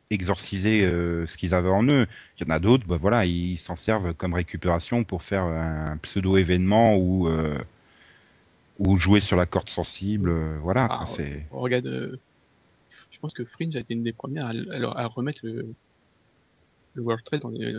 [0.10, 2.08] exorciser euh, ce qu'ils avaient en eux.
[2.40, 5.98] Il y en a d'autres, bah voilà, ils s'en servent comme récupération pour faire un
[5.98, 7.58] pseudo événement ou euh,
[8.80, 10.88] ou jouer sur la corde sensible, euh, voilà.
[10.90, 12.18] Ah, c'est On regarde, euh,
[13.12, 15.74] je pense que Fringe a été une des premières à, à- à remettre le,
[16.94, 17.74] le World Trade dans les,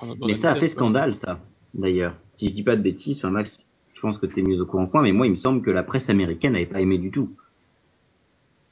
[0.00, 1.40] dans, dans Mais ça a fait scandale, ça,
[1.74, 2.16] d'ailleurs.
[2.34, 3.56] Si je dis pas de bêtises, enfin, Max,
[4.04, 5.70] pense que tu es mieux au courant que moi, mais moi, il me semble que
[5.70, 7.30] la presse américaine n'avait pas aimé du tout.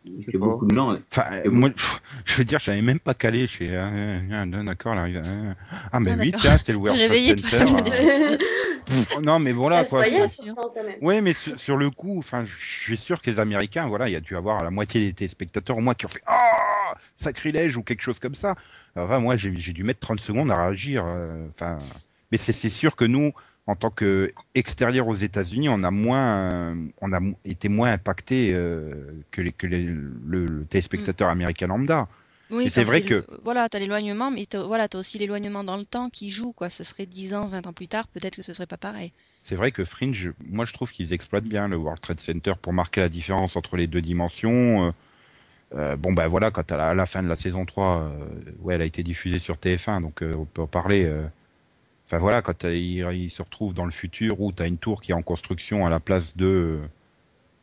[0.04, 0.98] Que beaucoup de gens.
[1.10, 3.42] Enfin, moi, pff, je veux dire, j'avais même pas calé.
[3.42, 3.88] Je suis, ah,
[4.32, 5.54] ah, ah, d'accord, là, ah,
[5.92, 8.38] ah, mais Ah, oui, tiens, c'est le World Trade hein.
[9.22, 10.02] non, mais voilà, quoi.
[11.00, 14.12] Ouais, mais sur, sur le coup, enfin, je suis sûr que les Américains, voilà, il
[14.12, 17.76] y a dû avoir la moitié des téléspectateurs au moins qui ont fait ah sacrilège
[17.76, 18.56] ou quelque chose comme ça.
[18.96, 21.04] Alors, enfin, moi, j'ai dû mettre 30 secondes à réagir.
[21.06, 21.78] euh, Enfin,
[22.32, 23.32] mais c'est sûr que nous,
[23.66, 27.92] en tant que extérieur aux États-Unis, on a moins, euh, on a mo- été moins
[27.92, 28.92] impacté euh,
[29.30, 32.08] que, les, que les- le, le téléspectateur américain lambda.
[32.50, 35.76] Oui, c'est vrai le- que- voilà, t'as l'éloignement, mais t'as, voilà, t'as aussi l'éloignement dans
[35.76, 36.70] le temps qui joue, quoi.
[36.70, 39.12] Ce serait 10 ans, 20 ans plus tard, peut-être que ce serait pas pareil.
[39.44, 42.72] C'est vrai que Fringe, moi je trouve qu'ils exploitent bien le World Trade Center pour
[42.72, 44.92] marquer la différence entre les deux dimensions.
[45.74, 48.10] Euh, bon ben voilà, quand à la, à la fin de la saison 3, euh,
[48.60, 51.10] ouais, elle a été diffusée sur TF1, donc on peut en parler.
[52.12, 55.00] Enfin voilà, quand il, il se retrouve dans le futur où tu as une tour
[55.00, 56.78] qui est en construction à la place de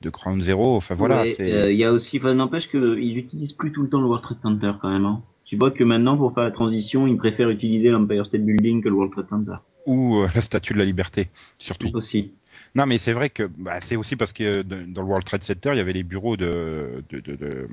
[0.02, 3.72] de Ground Zero, enfin voilà, euh, Il y a aussi, enfin, n'empêche qu'ils utilisent plus
[3.72, 5.06] tout le temps le World Trade Center quand même.
[5.06, 5.22] Hein.
[5.46, 8.90] Tu vois que maintenant, pour faire la transition, ils préfèrent utiliser l'Empire State Building que
[8.90, 9.56] le World Trade Center.
[9.86, 11.90] ou euh, la Statue de la Liberté surtout.
[11.94, 12.32] Aussi.
[12.74, 15.44] Non, mais c'est vrai que bah, c'est aussi parce que euh, dans le World Trade
[15.44, 17.68] Center, il y avait les bureaux de, de, de, de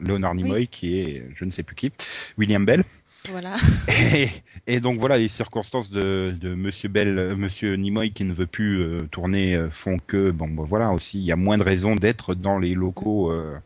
[0.00, 1.92] Leonard Nimoy, qui est je ne sais plus qui,
[2.36, 2.84] William Bell.
[3.30, 3.56] Voilà.
[3.88, 4.28] Et,
[4.66, 8.46] et donc voilà, les circonstances de, de Monsieur Bell, euh, Monsieur Nimoy qui ne veut
[8.46, 11.62] plus euh, tourner euh, font que bon, bah, voilà aussi, il y a moins de
[11.62, 13.30] raisons d'être dans les locaux.
[13.32, 13.56] euh,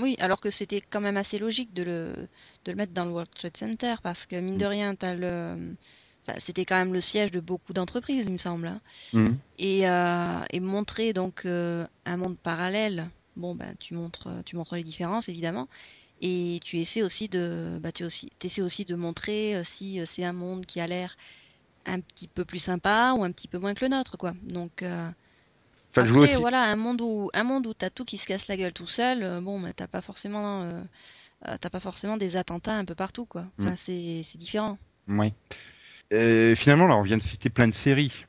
[0.00, 2.12] Oui, alors que c'était quand même assez logique de le,
[2.64, 5.74] de le mettre dans le World Trade Center, parce que mine de rien, t'as le,
[6.26, 8.66] enfin, c'était quand même le siège de beaucoup d'entreprises, il me semble.
[8.68, 8.80] hein.
[9.12, 9.36] Mhm.
[9.58, 15.28] Et, et montrer donc un monde parallèle, bon ben tu montres, tu montres les différences
[15.28, 15.68] évidemment,
[16.22, 20.06] et tu essaies aussi de, bah, tu aussi, essaies aussi de montrer euh, si euh,
[20.06, 21.16] c'est un monde qui a l'air
[21.86, 24.34] un petit peu plus sympa ou un petit peu moins que le nôtre, quoi.
[24.44, 25.10] Donc euh,
[25.90, 26.40] Enfin, je veux après, aussi.
[26.40, 28.86] voilà, un monde où un monde où t'as tout qui se casse la gueule tout
[28.86, 30.82] seul, bon, bah, t'as pas forcément, euh,
[31.60, 33.46] t'as pas forcément des attentats un peu partout, quoi.
[33.58, 34.78] Enfin, c'est c'est différent.
[35.08, 35.32] Oui.
[36.12, 38.26] Euh, finalement, là, on vient de citer plein de séries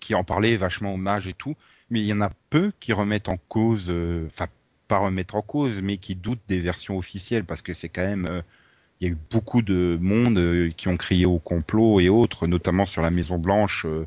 [0.00, 1.56] qui en parlaient vachement hommage et tout,
[1.90, 4.46] mais il y en a peu qui remettent en cause, euh, enfin
[4.88, 8.26] pas remettre en cause, mais qui doutent des versions officielles parce que c'est quand même,
[8.30, 8.42] euh,
[9.00, 12.46] il y a eu beaucoup de monde euh, qui ont crié au complot et autres,
[12.46, 13.86] notamment sur la Maison Blanche.
[13.86, 14.06] Euh,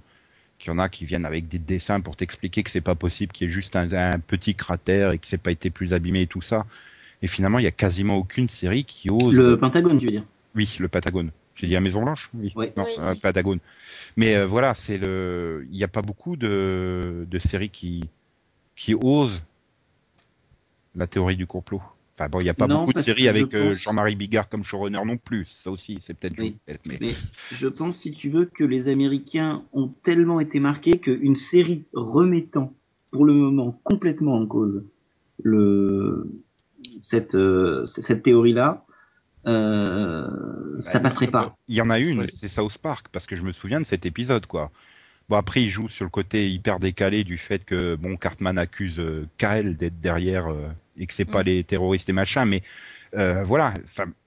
[0.58, 3.32] qu'il y en a qui viennent avec des dessins pour t'expliquer que c'est pas possible
[3.32, 6.24] qu'il y ait juste un, un petit cratère et que c'est pas été plus abîmé
[6.24, 6.66] et tout ça.
[7.22, 9.34] Et finalement, il y a quasiment aucune série qui ose.
[9.34, 10.26] Le Pentagone, tu veux dire?
[10.56, 11.32] Oui, le Patagone.
[11.56, 12.52] J'ai dit la Maison Blanche, oui.
[12.56, 12.72] Oui.
[12.76, 12.92] Non, Oui.
[13.00, 13.60] euh, Pentagone.
[14.18, 15.66] Mais euh, voilà, c'est le.
[15.72, 18.04] Il n'y a pas beaucoup de, de séries qui
[18.76, 19.42] qui osent
[20.96, 21.82] la théorie du complot.
[22.18, 24.16] Enfin bon, il n'y a pas Non, beaucoup de séries je avec euh, pense- Jean-Marie
[24.16, 25.46] Bigard comme showrunner non plus.
[25.46, 26.58] Ça aussi, c'est peut-être Oui.
[26.86, 27.12] mais Mais
[27.52, 32.74] je pense, si tu veux, que les Américains ont tellement été marqués qu'une série remettant,
[33.12, 34.84] pour le moment, complètement en cause
[35.42, 36.30] le,
[36.98, 38.86] cette, euh, cette théorie-là,
[39.48, 40.28] euh,
[40.82, 41.56] ça Bah, passerait pas.
[41.70, 42.28] Il y en a une, Ouais.
[42.28, 44.72] c'est South Park, parce que je me souviens de cet épisode, quoi.
[45.30, 49.00] Bon, après, il joue sur le côté hyper décalé du fait que, bon, Cartman accuse
[49.00, 51.46] euh, Kyle d'être derrière euh, et que c'est pas Mm.
[51.46, 52.64] les terroristes et machin, mais
[53.16, 53.74] euh, voilà,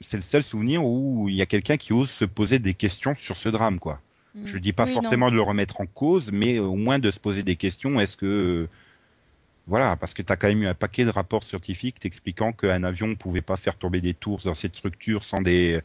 [0.01, 3.15] c'est le seul souvenir où il y a quelqu'un qui ose se poser des questions
[3.19, 4.01] sur ce drame, quoi.
[4.35, 4.47] Mm.
[4.47, 5.03] Je dis pas Oui, non.
[5.03, 7.99] forcément de le remettre en cause, mais au moins de se poser des questions.
[8.01, 8.69] Est-ce que euh,
[9.67, 12.83] voilà, parce que tu as quand même eu un paquet de rapports scientifiques t'expliquant qu'un
[12.85, 15.81] avion ne pouvait pas faire tomber des tours dans cette structure sans des,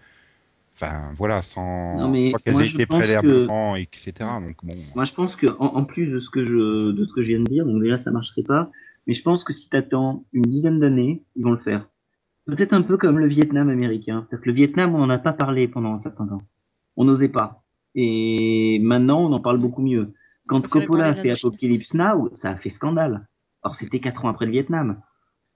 [0.77, 4.11] enfin voilà, sans, Non, mais sans qu'elles aient préalablement, etc.
[4.21, 4.47] Mm.
[4.47, 7.13] Donc bon, Moi, je pense que en, en plus de ce que je de ce
[7.13, 8.69] que je viens de dire, donc déjà ça marcherait pas,
[9.07, 11.87] mais je pense que si t'attends une dizaine d'années, ils vont le faire.
[12.45, 14.25] Peut-être un peu comme le Vietnam américain.
[14.29, 16.41] C'est-à-dire que le Vietnam, on n'en a pas parlé pendant un certain temps.
[16.95, 17.63] On n'osait pas.
[17.95, 20.13] Et maintenant, on en parle beaucoup mieux.
[20.47, 21.31] Quand Coppola fait.
[21.31, 23.27] Apocalypse Now, ça a fait scandale.
[23.63, 25.01] Alors c'était quatre ans après le Vietnam.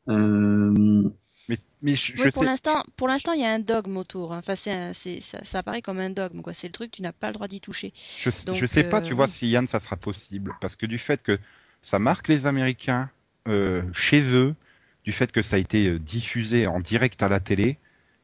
[0.09, 1.09] Euh,
[1.47, 4.31] mais mais je, je Oui, pour l'instant, pour l'instant, il y a un dogme autour.
[4.33, 4.39] hein.
[4.39, 6.53] Enfin, c'est un- c'est- ça, ça apparaît comme un dogme, quoi.
[6.53, 7.93] C'est le truc, tu n'as pas le droit d'y toucher.
[8.15, 9.27] je, Donc, je sais pas, tu euh, vois, oui.
[9.27, 11.39] si Yann ça sera possible, parce que du fait que
[11.81, 13.09] ça marque les Américains
[13.47, 14.55] euh, chez eux,
[15.03, 17.77] du fait que ça a été euh, diffusé en direct à la télé.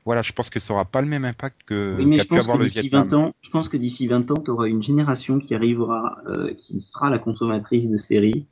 [0.06, 2.40] Voilà, je pense que ça aura pas le même impact que Oui, mais qu'a pu
[2.40, 3.10] avoir que le d'ici Vietnam.
[3.10, 6.54] 20 ans, je pense que d'ici 20 ans, tu auras une génération qui arrivera, euh,
[6.56, 8.48] qui sera la consommatrice de séries,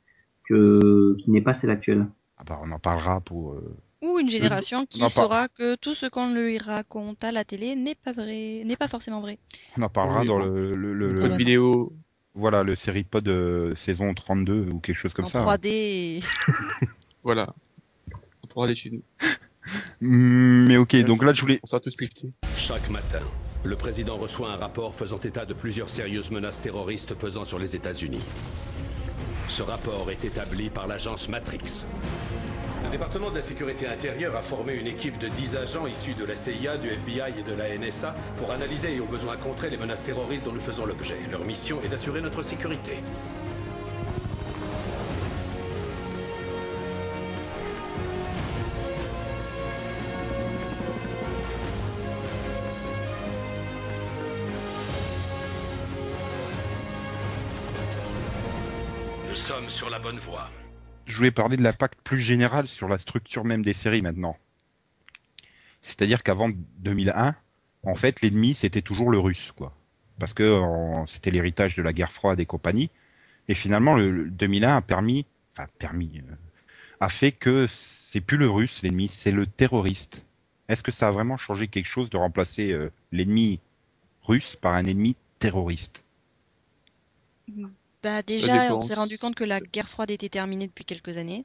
[0.48, 2.06] que, qui n'est pas celle actuelle.
[2.38, 3.54] Ah bah, on en parlera pour.
[3.54, 7.32] euh, Ou une génération qui non, pas- saura que tout ce qu'on lui raconte à
[7.32, 9.38] la télé n'est pas vrai, n'est pas forcément vrai.
[9.76, 10.44] On en parlera Oui, dans bon.
[10.44, 11.36] le, le, le- attends.
[11.36, 11.92] vidéo.
[12.34, 15.44] voilà le série pod euh, saison 32 ou quelque chose comme en ça.
[15.44, 15.66] 3D.
[15.66, 16.20] et-
[17.24, 17.54] Voilà.
[18.42, 19.02] On pourra aller chez nous.
[20.00, 21.58] Mm, Mais ok, donc là je voulais.
[21.62, 22.30] On sera tous scriptés.
[22.56, 23.22] Chaque matin,
[23.64, 27.74] le président reçoit un rapport faisant état de plusieurs sérieuses menaces terroristes pesant sur les
[27.74, 28.20] États-Unis.
[29.48, 31.86] Ce rapport est établi par l'agence Matrix.
[32.86, 36.24] Le département de la sécurité intérieure a formé une équipe de 10 agents issus de
[36.24, 39.76] la CIA, du FBI et de la NSA pour analyser et au besoin contrer les
[39.76, 41.16] menaces terroristes dont nous faisons l'objet.
[41.28, 43.02] Leur mission est d'assurer notre sécurité.
[59.28, 60.48] Nous sommes sur la bonne voie.
[61.16, 64.36] Je voulais parler de l'impact plus général sur la structure même des séries maintenant.
[65.80, 66.50] C'est-à-dire qu'avant
[66.80, 67.34] 2001,
[67.84, 69.74] en fait, l'ennemi c'était toujours le russe, quoi,
[70.18, 70.60] parce que
[71.06, 72.90] c'était l'héritage de la guerre froide et compagnie.
[73.48, 75.24] Et finalement, le, le 2001 a permis,
[75.56, 76.34] enfin permis, euh,
[77.00, 80.22] a fait que c'est plus le russe l'ennemi, c'est le terroriste.
[80.68, 83.58] Est-ce que ça a vraiment changé quelque chose de remplacer euh, l'ennemi
[84.22, 86.04] russe par un ennemi terroriste?
[88.06, 91.44] Bah déjà, on s'est rendu compte que la guerre froide était terminée depuis quelques années.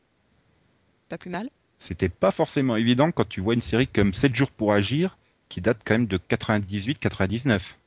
[1.10, 1.50] Pas plus mal.
[1.80, 5.18] C'était pas forcément évident quand tu vois une série comme 7 jours pour agir,
[5.50, 7.78] qui date quand même de 98-99.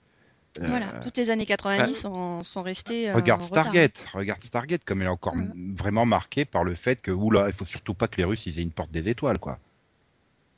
[0.61, 3.65] Euh, Voilà, toutes les années 90 sont, sont restées euh, Regarde en retard.
[3.65, 7.47] Stargate, regarde Stargate comme elle est encore m- vraiment marquée par le fait que oula,
[7.49, 9.59] il faut surtout pas que les Russes ils aient une porte des étoiles quoi.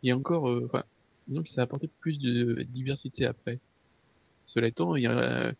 [0.02, 0.68] Il y a encore, euh,
[1.28, 3.60] que ça a apporté plus de diversité après.
[4.46, 5.52] Cela étant, il y a, euh,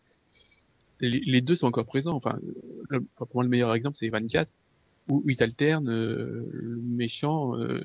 [0.99, 2.15] les, les deux sont encore présents.
[2.15, 2.37] Enfin,
[2.89, 4.49] le- pour moi, le meilleur exemple, c'est 24,
[5.09, 7.81] où où ils alternent euh, le méchant, euh,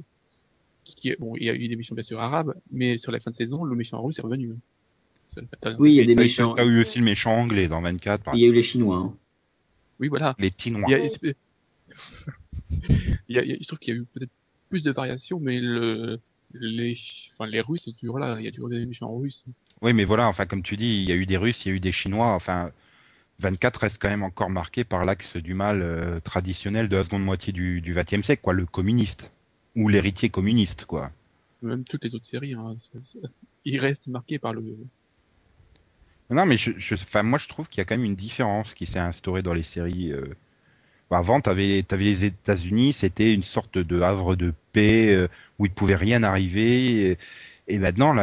[0.84, 3.30] qui, bon, il y a eu des méchants bien sûr arabes, mais sur la fin
[3.30, 4.52] de saison, le méchant russe est revenu.
[5.78, 6.54] Oui, il y a des méchants.
[6.54, 8.96] T'as eu aussi le méchant anglais dans 24, par Il y a eu les Chinois.
[8.96, 9.16] hein.
[9.98, 10.34] Oui, voilà.
[10.38, 10.88] les Tinois.
[10.88, 10.98] Il y a,
[13.28, 14.30] il y a, il y a- je trouve qu'il y a eu peut-être
[14.68, 16.20] plus de variations, mais le,
[16.54, 16.98] les,
[17.34, 18.36] enfin, les Russes, c'est toujours là.
[18.40, 19.44] Il y a toujours des méchants russes.
[19.80, 21.72] Oui, mais voilà, enfin comme tu dis, il y a eu des Russes, il y
[21.72, 22.72] a eu des Chinois, enfin
[23.40, 27.24] 24 reste quand même encore marqué par l'axe du mal euh, traditionnel de la seconde
[27.24, 29.30] moitié du, 20e siècle, quoi, le communiste
[29.74, 31.10] ou l'héritier communiste, quoi.
[31.62, 32.76] Même toutes les autres séries, hein,
[33.64, 34.62] ils restent marqués par le.
[36.30, 36.72] Non, mais je,
[37.22, 39.62] moi je trouve qu'il y a quand même une différence qui s'est instaurée dans les
[39.62, 40.12] séries.
[40.12, 40.34] euh.
[41.10, 45.28] Bah, avant, tu avais, les États-Unis, c'était une sorte de havre de paix euh,
[45.58, 47.10] où il ne pouvait rien arriver.
[47.10, 47.18] Et,
[47.68, 48.14] et maintenant,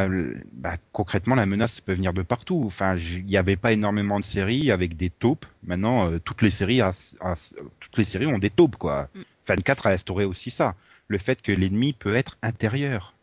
[0.52, 2.62] bah, concrètement, la menace peut venir de partout.
[2.66, 5.46] Enfin, il n'y avait pas énormément de séries avec des taupes.
[5.64, 7.36] Maintenant, euh, toutes les séries, a- a-
[7.80, 9.08] toutes les séries ont des taupes, quoi.
[9.14, 9.20] Mm.
[9.46, 10.74] 24 a instauré aussi ça,
[11.08, 13.14] le fait que l'ennemi peut être intérieur.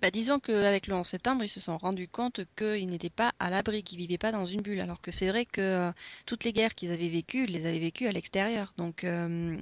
[0.00, 3.50] Bah, disons qu'avec le 11 septembre, ils se sont rendus compte qu'ils n'étaient pas à
[3.50, 4.80] l'abri, qu'ils vivaient pas dans une bulle.
[4.80, 5.92] Alors que c'est vrai que euh,
[6.26, 8.74] toutes les guerres qu'ils avaient vécues, ils les avaient vécues à l'extérieur.
[8.76, 9.56] Donc euh,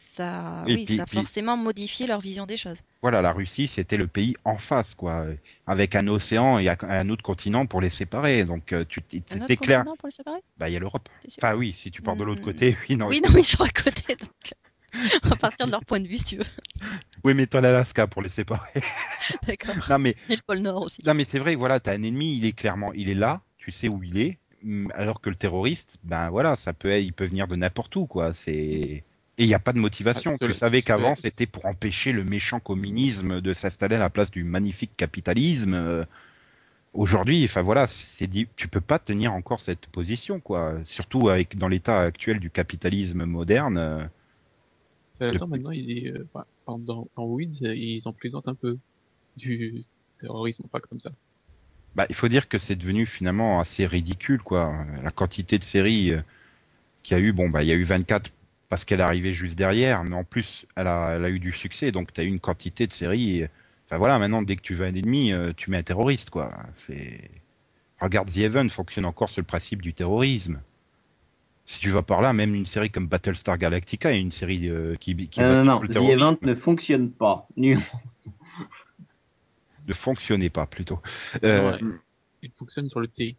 [0.00, 2.78] ça, oui, puis- ça a puis- forcément modifié leur vision des choses.
[3.02, 5.26] Voilà, la Russie, c'était le pays en face, quoi,
[5.66, 8.44] avec un océan et un- autre continent pour les séparer.
[8.44, 9.78] Donc, euh, tu, c'était clair.
[9.80, 10.38] continent pour les séparer?
[10.56, 11.08] Bah, il y a l'Europe.
[11.38, 12.44] Enfin, oui, si tu pars de l'autre Hmm.
[12.44, 13.08] côté, oui, non.
[13.08, 14.14] Oui, non, ils sont à côté.
[14.16, 14.30] Donc
[15.24, 16.44] on va partir de leur point de vue, si tu veux.
[17.24, 18.70] Oui, mais t'as l'Alaska pour les séparer.
[19.46, 19.74] D'accord.
[19.90, 21.02] non, mais, Et le pôle Nord aussi.
[21.04, 23.70] non, mais c'est vrai, voilà, t'as un ennemi, il est clairement, il est là, tu
[23.72, 24.38] sais où il est,
[24.94, 28.32] alors que le terroriste, ben voilà, ça peut, il peut venir de n'importe où, quoi.
[28.34, 29.04] C'est
[29.38, 30.32] et il n'y a pas de motivation.
[30.34, 34.30] Ah, tu savais qu'avant, c'était pour empêcher le méchant communisme de s'installer à la place
[34.30, 35.74] du magnifique capitalisme.
[35.74, 36.04] Euh,
[36.94, 40.74] Aujourd'hui, enfin voilà, c'est dit, tu peux pas tenir encore cette position, quoi.
[40.86, 43.78] Surtout avec dans l'état actuel du capitalisme moderne.
[43.78, 44.04] euh,
[45.22, 46.28] Euh, Le- maintenant, il est, euh,
[46.66, 48.78] dans, dans, Weeds, ils en présentent un peu
[49.36, 49.84] du
[50.20, 51.12] terrorisme, pas comme ça.
[51.94, 54.72] Bah, il faut dire que c'est devenu finalement assez ridicule, quoi.
[55.02, 56.12] La quantité de séries
[57.02, 58.30] qu'il y a eu, bon, bah, il y a eu 24
[58.68, 61.52] parce qu'elle est arrivée juste derrière, mais en plus, elle a, elle a eu du
[61.52, 63.44] succès, donc tu as eu une quantité de séries.
[63.86, 66.52] Enfin voilà, maintenant, dès que tu veux un ennemi, euh, tu mets un terroriste, quoi.
[66.86, 67.30] C'est.
[68.00, 70.60] Regarde, The Even fonctionne encore sur le principe du terrorisme.
[71.66, 74.94] Si tu vas par là, même une série comme Battlestar Galactica est une série euh,
[74.96, 76.22] qui, qui est Euh, non, sur le The terrorisme.
[76.22, 77.46] Event ne fonctionne pas.
[77.56, 77.80] Nul.
[79.86, 81.00] Ne fonctionnait pas, plutôt.
[81.44, 81.78] Euh, Ouais.
[82.42, 83.36] Il fonctionne sur le T.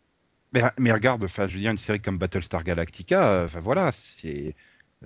[0.52, 4.56] Mais, mais regarde, enfin, je veux dire, une série comme Battlestar Galactica, enfin voilà, c'est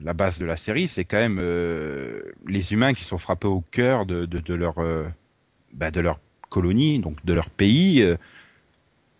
[0.02, 3.62] la base de la série, c'est quand même euh, les humains qui sont frappés au
[3.62, 4.28] cœur de,
[4.78, 5.10] euh,
[5.74, 6.20] bah, leur
[6.50, 8.18] colonie, donc de leur pays, euh,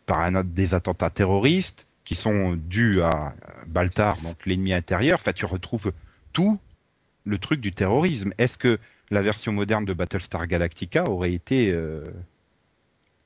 [0.06, 3.34] par un, des attentats terroristes qui sont dus à
[3.68, 5.20] Baltar, donc l'ennemi intérieur.
[5.20, 5.94] Enfin, tu retrouves
[6.34, 6.60] tout
[7.24, 8.34] le truc du terrorisme.
[8.38, 11.74] Est-ce que la version moderne de Battlestar Galactica aurait été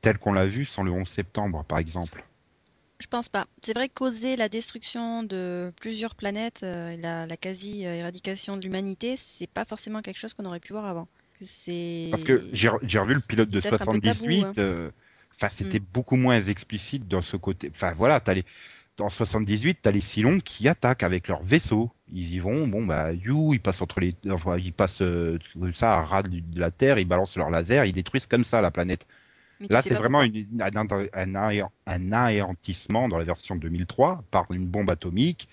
[0.01, 2.23] telle qu'on l'a vue sans le 11 septembre, par exemple?
[2.99, 3.47] Je pense pas.
[3.63, 8.63] C'est vrai que causer la destruction de plusieurs planètes euh, et la, la quasi-éradication de
[8.63, 11.07] l'humanité, c'est pas forcément quelque chose qu'on aurait pu voir avant.
[11.41, 14.01] C'est Parce que j'ai j'ai revu le pilote de c'est peut-être un peu 78.
[14.01, 14.57] tabou, hein.
[14.57, 14.91] euh,
[15.35, 15.79] Enfin, c'était Mm.
[15.79, 17.69] beaucoup moins explicite dans ce côté.
[17.73, 18.45] Enfin, voilà, t'as les.
[18.97, 21.91] Dans 78, t'as les Cylons qui attaquent avec leur vaisseau.
[22.11, 25.73] Ils y vont, bon bah, you, ils passent entre les, enfin, ils passent euh, comme
[25.73, 28.61] ça à ras de de la Terre, ils balancent leur laser, ils détruisent comme ça
[28.61, 29.07] la planète.
[29.59, 30.75] Mais Là, c'est vraiment une- un,
[31.13, 35.47] un, anéant- un anéantissement dans la version 2003 par une bombe atomique.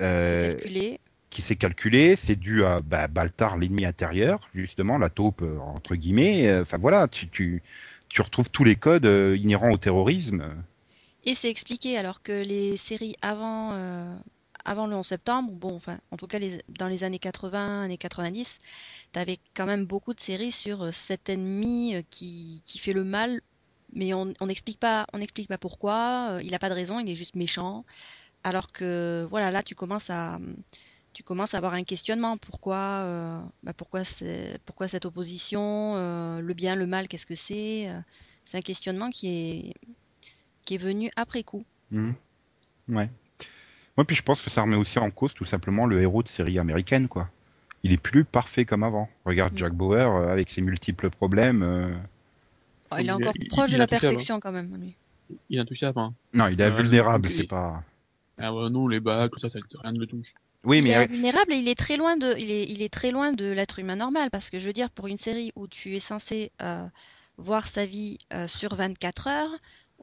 [0.00, 0.98] euh, calculé.
[1.30, 5.94] qui s'est calculé, c'est dû à bah, Baltar, l'ennemi intérieur, justement, la taupe, euh, entre
[5.94, 6.48] guillemets.
[6.48, 7.62] Euh, Enfin voilà, tu, tu,
[8.08, 10.44] tu retrouves tous les codes euh, inhérents au terrorisme.
[11.24, 14.16] Et c'est expliqué alors que les séries avant, euh,
[14.70, 18.60] avant le 11 septembre, bon, enfin, en tout cas dans les années 80, années 90,
[19.12, 23.02] t'avais quand même beaucoup de séries sur euh, cet ennemi euh, qui, qui fait le
[23.02, 23.40] mal,
[23.92, 25.18] mais on n'explique pas, on
[25.48, 27.84] pas pourquoi, euh, il a pas de raison, il est juste méchant.
[28.44, 30.38] Alors que voilà, là tu commences à
[31.12, 32.36] tu commences à avoir un questionnement.
[32.36, 34.02] Pourquoi, euh, bah, pourquoi,
[34.64, 38.00] pourquoi cette opposition, euh, le bien, le mal, qu'est-ce que c'est euh,
[38.44, 39.74] C'est un questionnement qui est,
[40.64, 41.64] qui est venu après coup.
[41.90, 42.14] Mhm.
[42.88, 43.10] Ouais.
[44.00, 46.28] Moi, puis je pense que ça remet aussi en cause tout simplement le héros de
[46.28, 47.28] série américaine, quoi.
[47.82, 49.10] Il est plus parfait comme avant.
[49.26, 49.52] Regarde.
[49.58, 51.62] Jack Bauer euh, avec ses multiples problèmes.
[51.62, 51.92] euh,
[52.90, 53.86] Oh, il est Il encore il- proche il de la hein.
[53.88, 54.74] perfection quand même.
[54.80, 54.94] lui.
[55.50, 56.14] Il est intouchable, hein.
[56.32, 57.82] Non, il est Euh, invulnérable, il- c'est pas.
[58.38, 60.32] Ah ouais, non, les bacs, tout ça, ça, rien ne le touche.
[60.64, 62.88] Oui, Il mais est vulnérable et il est très loin de, il est, il est
[62.92, 65.68] très loin de l'être humain normal parce que je veux dire pour une série où
[65.68, 66.86] tu es censé euh,
[67.36, 69.50] voir sa vie euh, sur 24 heures,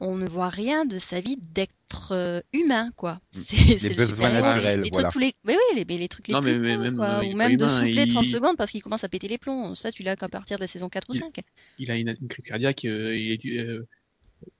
[0.00, 3.20] on ne voit rien de sa vie d'être euh, humain quoi.
[3.32, 4.46] C'est c'est le super-héros.
[4.46, 5.08] naturels, les voilà.
[5.08, 7.22] trucs tous les, mais oui, les, mais les trucs les Non, plus mais- même, euh,
[7.22, 9.74] ou même de humain, souffler 30 il- secondes parce qu'il commence à péter les plombs.
[9.74, 11.40] Ça, tu l'as qu'à partir de la saison 4 ou Il- 5.
[11.78, 13.86] Il a une, une crise cardiaque, euh, il est, euh,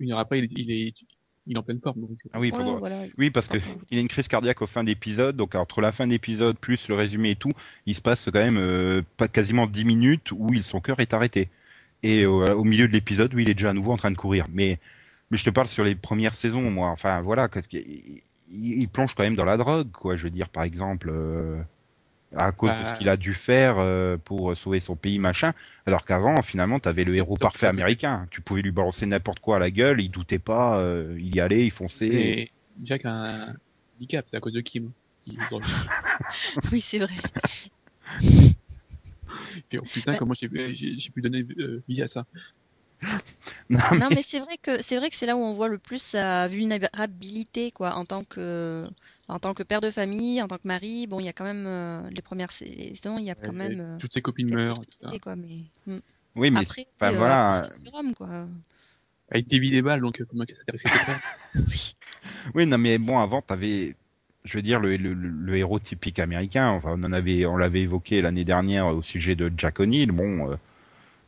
[0.01, 0.95] une heure après, il, il est,
[1.47, 2.01] il est en pleine forme.
[2.01, 3.03] Donc, ah oui, Ouais, faudra- voilà.
[3.17, 3.59] Oui, parce que
[3.91, 6.95] il a une crise cardiaque au fin d'épisode, donc entre la fin d'épisode plus le
[6.97, 7.53] résumé et tout,
[7.87, 11.15] il se passe quand même euh, pas quasiment 10 minutes où il, son cœur est
[11.15, 11.49] arrêté.
[12.03, 14.17] Et au, au milieu de l'épisode, où il est déjà à nouveau en train de
[14.17, 14.45] courir.
[14.53, 14.79] Mais,
[15.31, 16.89] mais je te parle sur les premières saisons, moi.
[16.89, 20.17] Enfin, voilà, il, il plonge quand même dans la drogue, quoi.
[20.17, 21.61] Je veux dire, par exemple, euh,
[22.37, 22.85] à cause de Bah.
[22.85, 25.53] ce qu'il a dû faire euh, pour sauver son pays, machin.
[25.87, 28.27] Alors qu'avant, finalement, t'avais le héros parfait américain.
[28.31, 31.41] Tu pouvais lui balancer n'importe quoi à la gueule, il doutait pas, euh, il y
[31.41, 32.09] allait, il fonçait.
[32.09, 32.53] Et
[32.83, 33.55] Jack a un
[33.97, 34.91] handicap, c'est à cause de Kim.
[35.23, 35.39] Qui...
[36.73, 37.15] Oui, c'est vrai.
[39.69, 40.19] Puis, oh, putain, Bah.
[40.19, 42.27] comment j'ai pu donner euh, vie à ça.
[43.71, 45.79] Non, Non, mais c'est vrai que c'est vrai que c'est là où on voit le
[45.79, 48.87] plus sa vulnérabilité, quoi, en tant que
[49.29, 51.07] en tant que père de famille, en tant que mari.
[51.07, 53.69] Bon, il y a quand même euh, les premières saisons, il y a quand Ouais,
[53.69, 55.07] même euh, Toutes ses copines meurent, etc.
[55.07, 55.99] atrocités, quoi, mais hmm.
[56.35, 57.63] Oui, mais Après, enfin, euh, voilà.
[57.65, 58.49] le surhomme, quoi.
[59.31, 61.23] Avec des vies des balles, donc euh, comment ça
[61.55, 61.97] Oui.
[62.55, 63.97] Oui, non, mais bon, avant, t'avais,
[64.45, 66.69] je veux dire, le, le, le héros typique américain.
[66.71, 70.13] Enfin, on en avait, on l'avait évoqué l'année dernière au sujet de Jack O'Neill.
[70.13, 70.57] Bon, euh,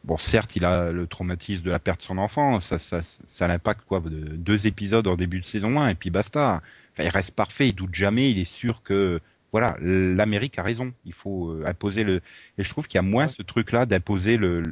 [0.04, 2.60] bon, certes, il a le traumatisme de la perte de son enfant.
[2.60, 6.10] Ça, ça, ça l'impacte quoi, de deux épisodes en début de saison 1 et puis
[6.10, 6.62] basta.
[6.92, 7.68] Enfin, il reste parfait.
[7.68, 8.30] Il doute jamais.
[8.30, 9.20] Il est sûr que,
[9.52, 10.92] voilà, l'Amérique a raison.
[11.04, 12.20] Il faut euh, imposer le.
[12.58, 14.62] Et je trouve qu'il y a moins ce truc-là d'imposer le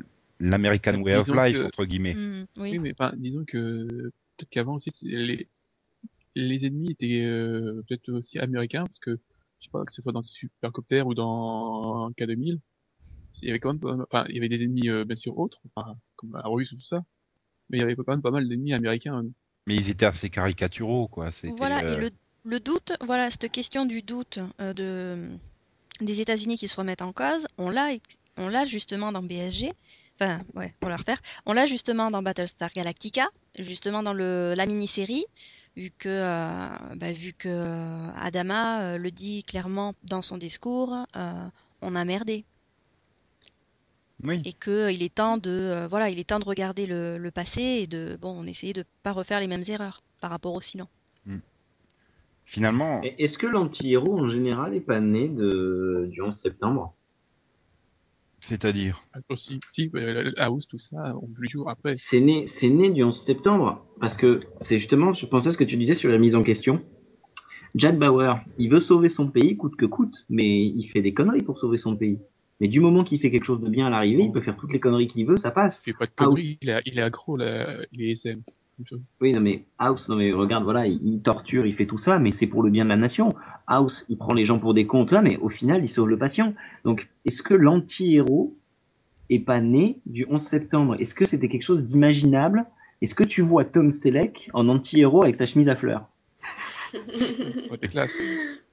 [0.40, 2.14] l'American Mais way of life que- entre guillemets.
[2.14, 2.78] Mm, Oui, oui.
[2.78, 3.86] mais disons que
[4.36, 5.48] peut-être qu'avant aussi les
[6.36, 9.18] les ennemis étaient euh, peut-être aussi américains parce que
[9.58, 12.60] je sais pas que ce soit dans Supercopter ou dans K2000,
[13.42, 15.16] il y avait quand même pas mal- enfin il y avait des ennemis euh, bien
[15.16, 17.02] sûr autres, enfin comme la Russe ou tout ça,
[17.70, 19.22] mais il y avait quand même pas mal d'ennemis américains.
[19.66, 21.30] Mais ils étaient assez caricaturaux, quoi.
[21.30, 22.10] C'était, Voilà, euh, et le,
[22.44, 25.28] le doute, voilà, cette question du doute euh, de,
[26.00, 27.90] des États-Unis qui se remettent en cause, on l'a,
[28.38, 29.72] on l'a justement dans BSG.
[30.20, 31.20] Enfin, ouais, on le refaire.
[31.46, 33.28] On l'a justement dans Battlestar Galactica,
[33.58, 35.26] justement dans le, la mini-série,
[35.76, 40.92] vu que, euh, bah, vu que euh, Adama euh, le dit clairement dans son discours,
[41.14, 41.46] euh,
[41.82, 42.44] on a merdé
[44.24, 44.42] Oui.
[44.44, 47.18] et que euh, il est temps de, euh, voilà, il est temps de regarder le,
[47.18, 50.54] le passé et de, bon, on essayait de pas refaire les mêmes erreurs par rapport
[50.54, 50.88] au silence.
[52.48, 56.08] Finalement, Et Est-ce que l'anti-héros en général est pas né de...
[56.10, 56.94] du 11 septembre?
[58.40, 59.00] C'est-à-dire?
[59.28, 61.96] Aussi, si, euh, la House, tout ça, on jours après.
[62.08, 65.58] C'est né, c'est né du 11 septembre parce que c'est justement, je pensais à ce
[65.58, 66.80] que tu disais sur la mise en question.
[67.74, 71.42] Jack Bauer, il veut sauver son pays coûte que coûte, mais il fait des conneries
[71.42, 72.18] pour sauver son pays.
[72.60, 74.72] Mais du moment qu'il fait quelque chose de bien à l'arrivée, il peut faire toutes
[74.72, 75.80] les conneries qu'il veut, ça passe.
[75.86, 78.42] Il fait pas de Ah, conneries, il, est, il est accro, là, il est SM.
[79.20, 82.18] Oui, non mais House, non mais regarde, voilà, il, il torture, il fait tout ça,
[82.20, 83.34] mais c'est pour le bien de la nation.
[83.66, 86.18] House, il prend les gens pour des comptes là, mais au final, il sauve le
[86.18, 86.54] patient.
[86.84, 88.56] Donc, est-ce que l'anti-héros
[89.30, 90.94] est pas né du 11 septembre?
[91.00, 92.66] Est-ce que c'était quelque chose d'imaginable?
[93.02, 96.08] Est-ce que tu vois Tom Selleck en anti-héros avec sa chemise à fleurs?
[96.94, 98.12] Ouais, c'est classe.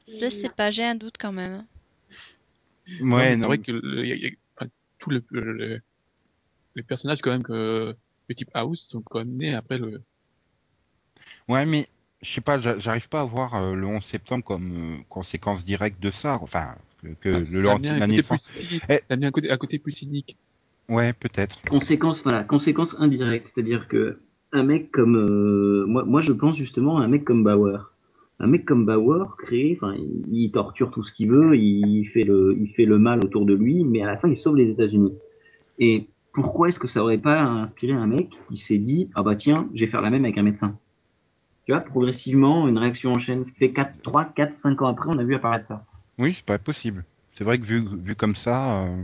[0.08, 1.64] Je sais pas, j'ai un doute quand même.
[3.02, 4.70] Ouais, c'est vrai que le, y a- y a- enfin,
[5.00, 5.82] tous le, le- le-
[6.76, 7.96] les personnages quand même que
[8.28, 10.02] le type House sont quand même nés après le.
[11.48, 11.88] Ouais, mais
[12.22, 15.66] je sais pas, j'a- j'arrive pas à voir euh, le 11 septembre comme euh, conséquence
[15.66, 16.40] directe de ça.
[16.42, 18.50] Enfin, que, que Enfin, le bien de la naissance.
[18.50, 18.82] plus.
[18.90, 18.98] Eh.
[18.98, 20.38] Ça a bien un côté, un côté plus cynique.
[20.90, 21.62] Ouais, peut-être.
[21.68, 24.20] Conséquence, voilà, conséquence indirecte, c'est-à-dire que
[24.52, 27.92] un mec comme euh, moi, moi je pense justement à un mec comme Bauer.
[28.40, 29.96] Un mec comme Bauer crée, enfin,
[30.30, 33.54] il, torture tout ce qu'il veut, il fait le, il fait le mal autour de
[33.54, 35.14] lui, mais à la fin il sauve les États-Unis.
[35.80, 39.36] Et pourquoi est-ce que ça aurait pas inspiré un mec qui s'est dit ah bah
[39.36, 40.78] tiens, je vais faire la même avec un médecin.
[41.66, 44.88] Tu vois, progressivement une réaction en chaîne, ce qui fait 4, 3, 4, 5 ans
[44.88, 45.86] après, on a vu apparaître ça.
[46.20, 47.06] Oui, c'est pas possible.
[47.34, 49.04] C'est vrai que vu, vu comme ça, euh,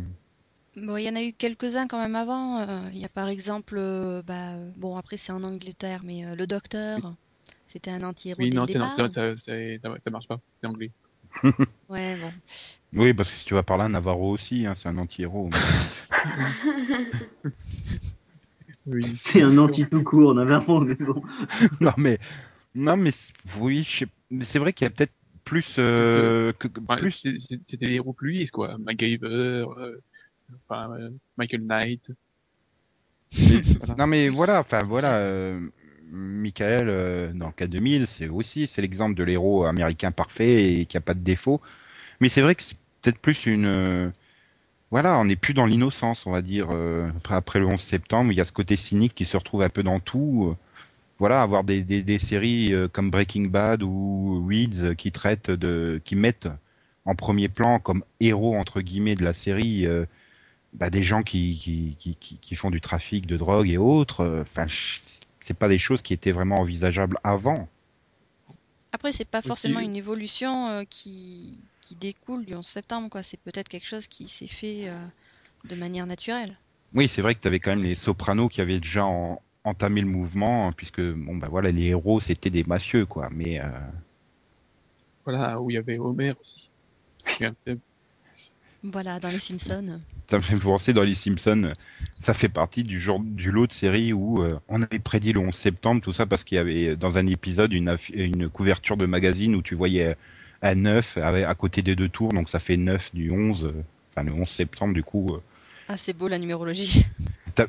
[0.77, 2.59] Bon, il y en a eu quelques-uns quand même avant.
[2.59, 6.35] Euh, Il y a par exemple, euh, bah, bon après c'est en Angleterre, mais euh,
[6.35, 7.13] le docteur,
[7.71, 9.13] c'était un anti-héros Oui, dès non, le c'est- non, départ.
[9.13, 10.39] ça, ça, ça, ça marche pas.
[10.59, 10.91] C'est anglais.
[11.89, 12.31] Ouais, bon.
[12.93, 15.49] oui, parce que si tu vas par là, Navarro aussi, hein, c'est un anti-héros.
[18.87, 19.13] Oui.
[19.15, 21.21] C'est un anti tout court, on avait un mais bon.
[21.81, 22.17] non mais,
[22.73, 23.11] non mais
[23.59, 23.87] oui,
[24.41, 25.13] c'est vrai qu'il y a peut-être
[25.43, 27.23] plus, euh, que, Enfin, plus.
[27.67, 28.77] C'était des héros plus lisses, quoi.
[28.79, 29.97] MacGyver, euh,
[30.67, 32.11] enfin, euh, Michael Knight.
[33.31, 33.95] Voilà.
[33.97, 35.59] Non mais voilà, enfin voilà, euh,
[36.11, 41.01] Michael euh, dans K2000, c'est aussi c'est l'exemple de l'héros américain parfait et qui a
[41.01, 41.61] pas de défaut.
[42.21, 44.11] Mais c'est vrai que c'est peut-être plus une, euh,
[44.91, 46.69] voilà, on n'est plus dans l'innocence, on va dire.
[46.71, 49.63] euh, après, après le 11 septembre, il y a ce côté cynique qui se retrouve
[49.63, 50.49] un peu dans tout.
[50.51, 50.57] euh,
[51.19, 56.15] voilà, avoir des, des, des séries comme Breaking Bad ou Weeds qui traitent de, qui
[56.15, 56.49] mettent
[57.05, 59.87] en premier plan comme héros entre guillemets de la série.
[60.73, 64.41] bah, des gens qui, qui, qui, qui, qui font du trafic de drogue et autres.
[64.43, 64.67] Enfin,
[65.41, 67.67] c'est pas des choses qui étaient vraiment envisageables avant.
[68.93, 73.23] Après, c'est pas forcément une évolution euh, qui, qui découle du 11 septembre, quoi.
[73.23, 75.05] C'est peut-être quelque chose qui s'est fait euh,
[75.65, 76.57] de manière naturelle.
[76.93, 80.01] Oui, c'est vrai que tu avais quand même les sopranos qui avaient déjà en- entamé
[80.01, 83.29] le mouvement, hein, puisque bon bah voilà, les héros c'était des mafieux quoi.
[83.31, 83.65] Mais euh,
[85.25, 86.69] Voilà, où il y avait Homer aussi.
[87.37, 87.79] Qui est un thème.
[88.83, 89.99] Voilà, dans les Simpsons.
[90.29, 91.73] ça me fait penser dans les Simpsons,
[92.19, 95.39] ça fait partie du genre du lot de série où euh, on avait prédit le
[95.39, 99.05] 11 septembre, tout ça parce qu'il y avait dans un épisode une, une couverture de
[99.05, 100.15] magazine où tu voyais
[100.63, 103.83] un 9 à, à côté des deux tours, donc ça fait 9 du 11, euh,
[104.11, 105.27] enfin le 11 septembre du coup.
[105.35, 105.39] euh,
[105.87, 107.05] Ah, c'est beau la numérologie.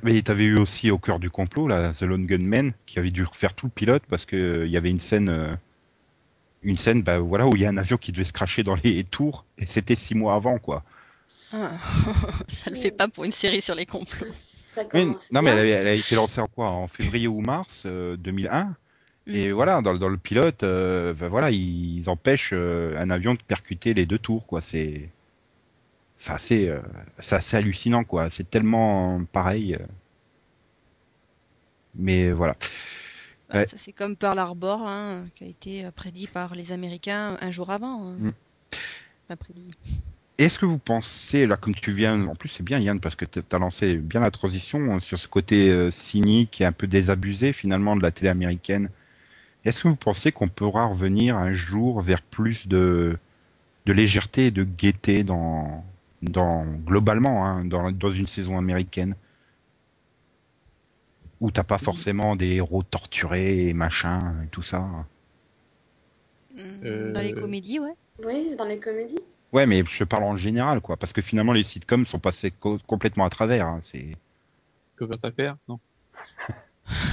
[0.05, 3.25] Mais t'avais eu aussi au cœur du complot, là, The Lone Gunman, qui avait dû
[3.25, 5.55] refaire tout le pilote parce que euh, y avait une scène, euh,
[6.63, 8.77] une scène, bah voilà, où il y a un avion qui devait se cracher dans
[8.85, 10.85] les tours, et c'était six mois avant, quoi.
[11.53, 11.73] Ah,
[12.49, 14.27] Ça le fait pas pour une série sur les complots.
[14.77, 15.53] Non, mais elle, bien.
[15.59, 16.71] avait- elle a été lancée en quoi?
[16.71, 18.75] En février ou mars euh, 2001.
[19.27, 19.35] Mm.
[19.35, 23.35] Et voilà, dans, le- dans le pilote, euh, ben voilà, ils empêchent euh, un avion
[23.35, 24.61] de percuter les deux tours, quoi.
[24.63, 25.11] C'est,
[26.17, 26.81] c'est assez, euh,
[27.19, 28.31] c'est assez hallucinant, quoi.
[28.31, 29.75] C'est tellement pareil.
[29.75, 29.79] euh.
[31.95, 32.55] Mais voilà.
[33.51, 33.67] Bah, Ouais.
[33.67, 37.51] Ça c'est comme Pearl Harbor, hein, qui a été euh, prédit par les Américains un
[37.51, 38.09] jour avant.
[38.09, 38.17] hein.
[38.19, 38.31] Mm.
[39.29, 39.73] Pas prédit.
[40.43, 43.25] Est-ce que vous pensez, là, comme tu viens, en plus c'est bien Yann, parce que
[43.25, 46.89] tu as lancé bien la transition euh, sur ce côté euh, cynique et un peu
[46.89, 48.91] désabusé finalement de la télé américaine.
[49.65, 53.17] Est-ce que vous pensez qu'on pourra revenir un jour vers plus de,
[53.87, 55.85] de légèreté et de gaieté dans,
[56.23, 59.15] dans globalement, hein, dans, dans une saison américaine?
[61.41, 64.89] Où t'as pas forcément des héros torturés et machin, et tout ça?
[66.85, 67.95] Euh, Dans les comédies, ouais.
[68.25, 69.22] Oui, dans les comédies.
[69.53, 72.79] Ouais, mais je parle en général, quoi, parce que finalement les sitcoms sont passés co-
[72.87, 73.67] complètement à travers.
[73.69, 74.17] hein, c'est
[74.97, 75.81] Cover Paper, non.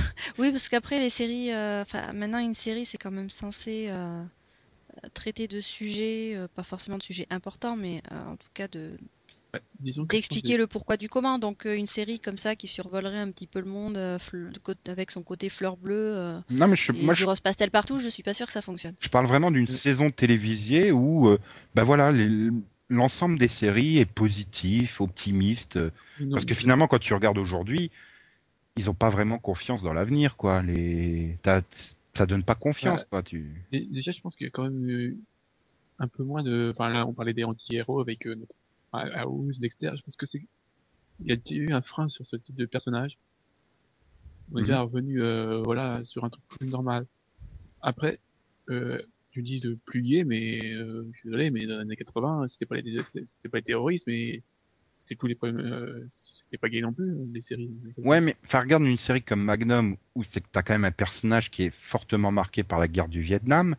[0.37, 4.23] Oui, parce qu'après les séries, euh, enfin maintenant une série c'est quand même censé euh,
[5.13, 8.97] traiter de sujets, euh, pas forcément de sujets importants, mais euh, en tout cas de
[9.53, 9.61] Ouais,
[10.05, 11.39] d'expliquer le pourquoi du comment.
[11.39, 14.17] Donc euh, une série comme ça qui survolerait un petit peu le monde euh,
[14.87, 17.71] avec son côté fleur bleue euh, non, mais je, et moi du je, rose pastel
[17.71, 18.95] partout, je suis pas sûre que ça fonctionne.
[18.99, 21.39] je parle vraiment d'une saison télévisée où, euh,
[21.73, 22.13] ben voilà,
[22.89, 25.77] l'ensemble des séries est positif, optimiste.
[26.19, 27.91] non, Parce que finalement, quand tu regardes aujourd'hui,
[28.77, 30.61] ils ont pas vraiment confiance dans l'avenir, quoi.
[30.61, 31.37] Les,
[32.13, 33.07] ça donne pas confiance, Ouais.
[33.09, 33.23] quoi.
[33.23, 33.63] Tu.
[33.71, 35.17] Dé- Déjà, je pense qu'il y a quand même eu
[35.99, 36.71] un peu moins de.
[36.73, 38.55] Enfin, là, on parlait des anti-héros avec euh, notre
[38.91, 39.91] enfin, House, Dexter.
[39.95, 40.41] Je pense que c'est.
[41.21, 43.17] Il y a eu un frein sur ce type de personnage?
[44.51, 44.67] On est Mhm.
[44.67, 47.05] déjà revenu, euh, voilà, sur un truc plus normal.
[47.81, 48.19] Après,
[48.69, 51.95] euh, tu dis de plus gai, mais euh, je suis désolé, mais dans les années
[51.95, 54.41] 80, c'était pas les, c'était pas les terroristes, mais
[54.97, 55.59] c'était tous les problèmes.
[55.59, 57.69] Euh, c'était pas gay non plus, les séries.
[57.97, 60.91] Ouais, mais enfin, regarde une série comme Magnum où c'est que t'as quand même un
[60.91, 63.75] personnage qui est fortement marqué par la guerre du Vietnam.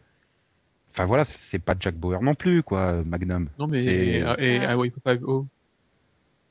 [0.92, 3.48] Enfin voilà, c'est pas Jack Bauer non plus, quoi, Magnum.
[3.58, 4.70] Non, mais C'est- et, et Ah.
[4.72, 5.46] Hawaii Five-O.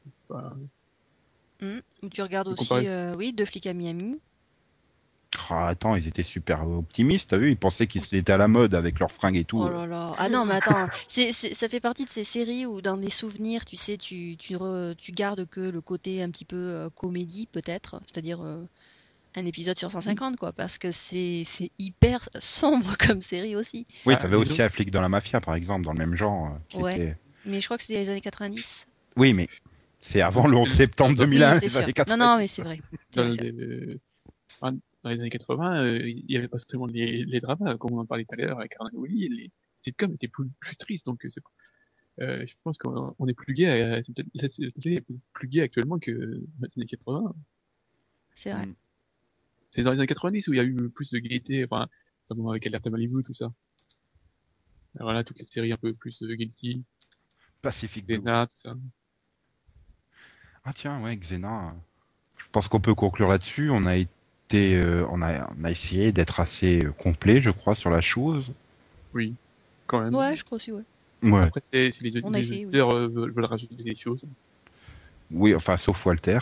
[0.06, 0.54] C'est pas.
[1.62, 1.80] Mm.
[2.04, 4.20] Ou tu regardes aussi, euh, oui, deux flics à Miami.
[5.50, 8.74] Ah, attends, ils étaient super optimistes, t'as vu Ils pensaient qu'ils étaient à la mode
[8.74, 9.62] avec leurs fringues et tout.
[9.62, 10.16] Oh là là.
[10.18, 13.76] Ah non, mais attends, ça fait partie de ces séries où dans les souvenirs, tu
[13.76, 18.00] sais, tu, tu, re- tu gardes que le côté un petit peu euh, comédie peut-être,
[18.08, 18.64] c'est-à-dire euh,
[19.36, 23.86] un épisode sur 150 quoi, parce que c'est, c'est hyper sombre comme série aussi.
[24.06, 26.16] Oui, Ah, t'avais dis aussi un flic dans la mafia, par exemple, dans le même
[26.16, 26.48] genre.
[26.48, 26.94] euh, qui Ouais.
[26.94, 28.86] était- Mais je crois que c'était les années 90.
[29.16, 29.48] Oui, mais
[30.02, 31.80] c'est avant le 11 septembre Oui, 2001, oui, c'est les sûr.
[31.82, 32.20] années Non, 90.
[32.26, 32.80] non, mais c'est vrai.
[33.16, 34.00] Dans, vrai, les, euh,
[34.60, 37.94] enfin, dans les années 80, euh, il y avait pas seulement les, les dramas, comme
[37.94, 41.06] on en parlait tout à l'heure avec Arnaud Willy, les sitcoms étaient plus, plus tristes,
[41.06, 41.42] donc euh, c'est
[42.22, 45.04] euh, je pense qu'on on est plus gay, à- est
[45.34, 47.34] plus gay actuellement que dans les années 80.
[48.36, 48.66] c'est vrai.
[48.66, 48.76] Mm.
[49.72, 51.88] C'est dans les années 90 où il y a eu plus de gaieté, enfin,
[52.30, 53.45] notamment avec Alerte Malibu, tout ça.
[54.95, 56.84] Alors Voilà, toutes les séries un peu plus euh, guilty,
[57.61, 58.20] Pacific Blue.
[58.20, 58.74] Xena, tout ça.
[60.65, 61.76] Ah tiens, ouais, Xena.
[62.38, 63.70] Je pense qu'on peut conclure là-dessus.
[63.70, 67.76] On a été, euh, on a, on a essayé d'être assez euh, complet, je crois,
[67.76, 68.51] sur la chose.
[69.13, 69.36] Oui,
[69.88, 70.15] quand même.
[70.15, 70.84] Ouais, je crois aussi, ouais.
[71.22, 71.41] Ouais.
[71.41, 72.70] Après, c'est c'est les, On a les essayé, oui.
[72.70, 74.24] auditeurs euh, veulent, veulent rajouter des choses.
[75.32, 76.39] Oui, enfin, sauf Walter.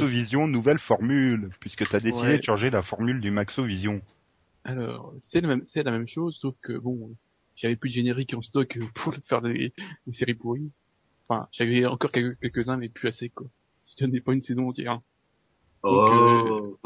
[0.00, 2.38] Maxovision, nouvelle formule, puisque tu as décidé Ouais.
[2.38, 4.00] de changer la formule du Maxovision.
[4.64, 7.16] Alors, c'est la même, c'est la même chose, sauf que bon,
[7.56, 9.72] j'avais plus de générique en stock pour faire des,
[10.06, 10.70] des séries pourries.
[11.28, 13.46] Enfin, j'avais encore quelques- quelques-uns, mais plus assez, quoi.
[13.86, 15.00] Je tenais pas une saison entière.
[15.82, 16.78] Oh.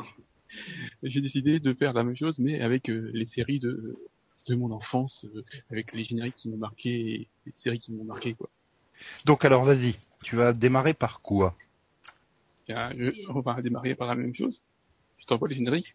[1.03, 3.97] J'ai décidé de faire la même chose, mais avec euh, les séries de,
[4.49, 8.05] de mon enfance, euh, avec les génériques qui m'ont marqué et les séries qui m'ont
[8.05, 8.51] marqué, quoi.
[9.25, 9.97] Donc alors, vas-y.
[10.23, 11.57] Tu vas démarrer par quoi?
[12.69, 14.61] On va démarrer par la même chose.
[15.19, 15.95] Je t'envoie les génériques.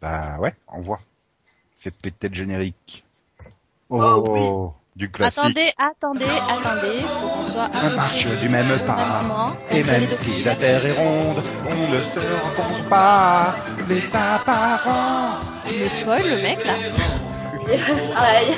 [0.00, 1.00] Bah ouais, envoie.
[1.78, 3.04] Fais péter le générique.
[3.88, 4.72] Oh, oui.
[4.96, 5.38] Du classique.
[5.38, 9.22] Attendez, attendez, attendez, faut qu'on soit à On marche du même pas.
[9.22, 9.52] moment.
[9.70, 13.56] Et même si la terre est ronde, on ne se rencontre pas.
[13.88, 15.44] Les apparences.
[15.70, 16.74] Le spoil, le mec là.
[18.14, 18.56] Pareil.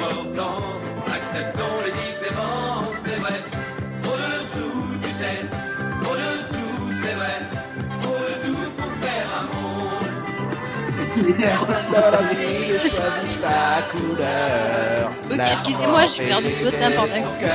[15.31, 17.49] Ok, excusez-moi, j'ai perdu d'autres n'importe quoi.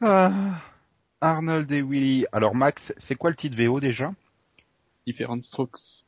[0.00, 0.57] Ah,
[1.20, 2.26] Arnold et Willy.
[2.32, 4.12] Alors Max, c'est quoi le titre VO déjà?
[5.06, 6.04] Different Strokes.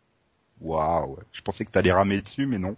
[0.61, 2.77] Waouh, je pensais que t'allais ramer dessus, mais non.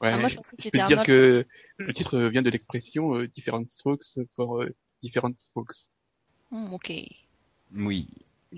[0.00, 1.06] Ouais, Ah, moi, je pensais que je c'était peux te dire Arnold.
[1.06, 1.46] que
[1.78, 5.88] le titre vient de l'expression euh, Different Strokes for euh, Different Folks.
[6.50, 6.92] Hmm, ok.
[7.74, 8.08] Oui.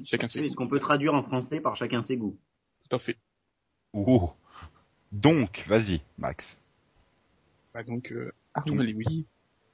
[0.05, 2.39] Chacun ses ce qu'on peut traduire en français par chacun ses goûts.
[2.89, 3.19] Tout à fait.
[3.93, 4.33] Oh.
[5.11, 6.57] Donc, vas-y, Max.
[7.75, 9.27] Bah, donc, euh, Arnold et Willy.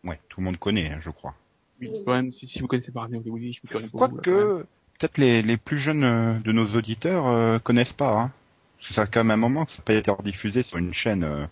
[0.02, 1.34] Ouais, tout le monde connaît, hein, je crois.
[1.80, 2.02] Oui, Oui.
[2.04, 4.16] quand même, si, si vous connaissez pas Willy, je peux plus rien pour vous.
[4.16, 4.40] là, quand même.
[4.46, 4.66] Quoique,
[4.98, 8.20] peut-être les, les plus jeunes euh, de nos auditeurs euh, connaissent pas.
[8.20, 8.32] Hein.
[8.80, 11.24] Ça a quand même un moment que ça n'a pas été rediffusé sur une chaîne
[11.24, 11.46] euh,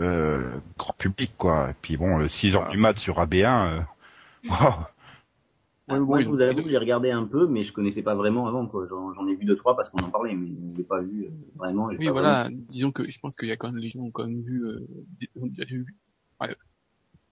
[0.00, 1.70] euh, grand public, quoi.
[1.70, 2.70] Et puis bon, le 6 heures Ah.
[2.70, 3.80] du mat sur AB1, euh,
[4.48, 4.54] wow.
[5.86, 8.14] Ouais, Moi, oui, je vous avoue que j'ai regardé un peu, mais je connaissais pas
[8.14, 8.66] vraiment avant.
[8.66, 8.86] quoi.
[8.88, 11.24] J'en j'en ai vu deux trois parce qu'on en parlait, mais je l'ai pas vu
[11.26, 11.88] euh, vraiment.
[11.88, 12.48] Oui, pas voilà.
[12.70, 14.64] Disons que je pense qu'il y a quand même les gens ont quand même vu,
[14.64, 14.86] euh,
[15.20, 15.94] des, ont, déjà vu
[16.40, 16.56] ouais,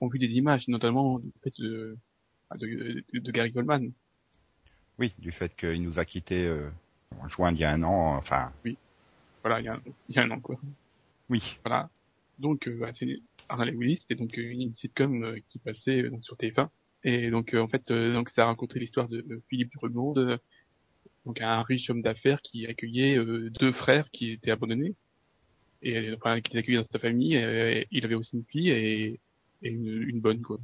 [0.02, 1.54] ont vu des images, notamment du fait
[2.58, 3.92] de, de, Gary Goldman.
[4.98, 6.70] Oui, du fait qu'il nous a quittés euh,
[7.20, 8.52] en juin d'il y a un an, enfin,
[9.42, 10.58] Voilà, il y a, un- il y a un an quoi.
[11.28, 11.58] oui.
[11.64, 11.88] Voilà.
[12.38, 16.08] Donc, euh, bah, c'est Arnold et Willy, c'était donc euh, une sitcom euh, qui passait
[16.10, 16.68] donc sur TF1.
[17.04, 20.38] Et donc, en fait, donc ça a raconté l'histoire de, Philippe Drummond,
[21.26, 23.18] donc un riche homme d'affaires qui accueillait
[23.50, 24.94] deux frères qui étaient abandonnés
[25.82, 27.34] et enfin qui étaient accueillis dans sa famille.
[27.34, 29.20] Et, il avait aussi une fille et,
[29.62, 30.58] et une, une bonne quoi.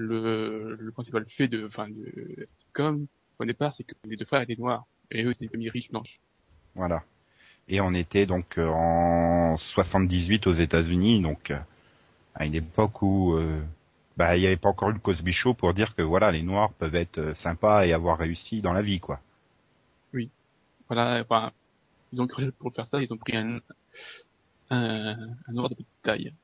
[0.00, 3.06] Le, le principal fait de, enfin, de la sitcom
[3.38, 5.90] au départ, c'est que les deux frères étaient noirs et eux étaient une famille riche
[5.90, 6.20] blanche.
[6.74, 7.02] Voilà.
[7.68, 11.58] Et on était donc euh, en 78 aux États-Unis, donc euh,
[12.34, 13.60] à une époque où euh,
[14.16, 16.42] bah il n'y avait pas encore eu le Cosby Show pour dire que voilà les
[16.42, 19.20] Noirs peuvent être euh, sympas et avoir réussi dans la vie quoi.
[20.88, 21.52] Voilà, enfin,
[22.12, 23.60] ils ont cru pour faire ça, ils ont pris un,
[24.70, 26.34] un, un noir de petite taille.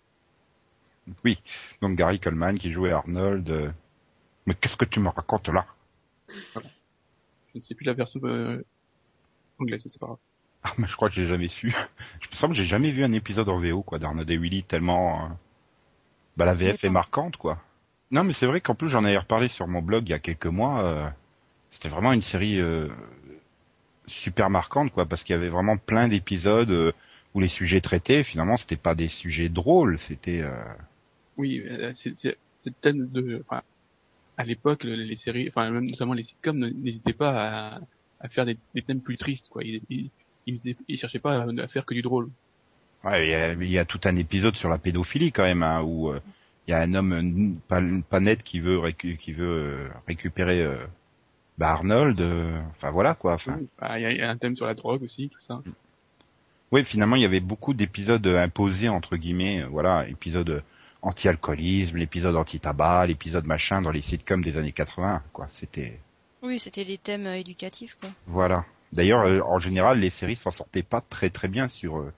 [1.25, 1.39] Oui.
[1.83, 3.49] Donc Gary Coleman qui jouait Arnold.
[3.51, 3.71] euh,
[4.47, 5.67] Mais qu'est-ce que tu me racontes là?
[7.55, 8.63] Je ne sais plus la version euh,
[9.59, 10.19] anglaise, c'est pas grave.
[10.63, 11.71] Ah mais je crois que j'ai jamais su.
[12.21, 14.65] Je me semble que j'ai jamais vu un épisode en VO quoi d'Arnold et Willy
[14.65, 15.29] tellement euh,
[16.37, 17.63] bah la VF est marquante quoi.
[18.11, 20.19] Non mais c'est vrai qu'en plus j'en avais reparlé sur mon blog il y a
[20.19, 20.83] quelques mois.
[20.83, 21.09] euh,
[21.71, 22.61] C'était vraiment une série
[24.07, 26.95] super marquante quoi parce qu'il y avait vraiment plein d'épisodes
[27.35, 30.53] où les sujets traités finalement c'était pas des sujets drôles c'était euh,
[31.37, 32.39] Oui, euh, c'est c'est-
[32.81, 33.63] thème de, enfin,
[34.37, 37.81] à l'époque, le- les séries, enfin, même notamment les sitcoms n'hésitaient pas à,
[38.21, 39.63] à faire des, des thèmes plus tristes, quoi.
[39.63, 40.11] Ils, ils,
[40.89, 42.29] ils, cherchaient pas à, à faire que du drôle.
[43.05, 45.63] Ouais, il y, a, il y a tout un épisode sur la pédophilie quand même,
[45.63, 46.19] hein, où euh,
[46.67, 47.81] il y a un homme euh, pas,
[48.11, 50.85] pas net qui veut récu- qui veut euh, récupérer euh,
[51.59, 52.21] bah, Arnold.
[52.21, 53.35] euh, Enfin voilà quoi.
[53.35, 53.69] Enfin, Oui.
[53.81, 55.63] Ah, Il y, a- il y a un thème sur la drogue aussi, tout ça.
[56.73, 59.63] oui, finalement il y avait beaucoup d'épisodes euh, imposés entre guillemets.
[59.63, 60.61] euh, voilà, épisode euh,
[61.03, 65.23] anti-alcoolisme, l'épisode anti-tabac, l'épisode machin dans les sitcoms des années 80.
[65.33, 65.99] Quoi, c'était
[66.43, 68.11] Oui, c'était les thèmes euh, éducatifs, quoi.
[68.27, 68.65] voilà.
[68.93, 72.13] D'ailleurs, euh, en général, les séries s'en sortaient pas très très bien sur euh,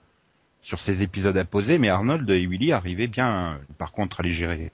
[0.61, 4.33] sur ces épisodes imposés, mais Arnold et Willy arrivaient bien, euh, par contre, à les
[4.33, 4.71] gérer.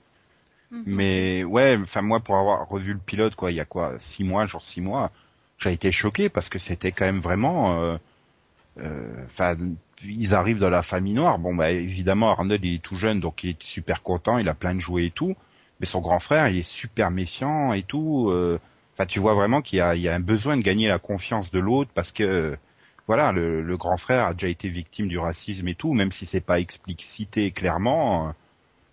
[0.72, 0.84] Mhm.
[0.88, 4.24] Mais ouais, enfin moi pour avoir revu le pilote quoi, il y a quoi six
[4.24, 5.12] mois, genre six mois,
[5.60, 7.98] j'ai été choqué parce que c'était quand même vraiment, euh,
[8.80, 9.56] euh, enfin
[10.10, 11.40] ils arrivent dans la famille noire.
[11.40, 14.54] Bon bah évidemment Arnold il est tout jeune donc il est super content, il a
[14.56, 15.36] plein de jouets et tout,
[15.80, 18.30] mais son grand frère il est super méfiant et tout.
[18.32, 18.60] euh,
[18.96, 21.00] Enfin tu vois vraiment qu'il y a, il y a un besoin de gagner la
[21.00, 22.58] confiance de l'autre parce que
[23.08, 26.26] voilà le, le grand frère a déjà été victime du racisme et tout, même si
[26.26, 28.30] c'est pas explicité clairement.
[28.30, 28.32] euh,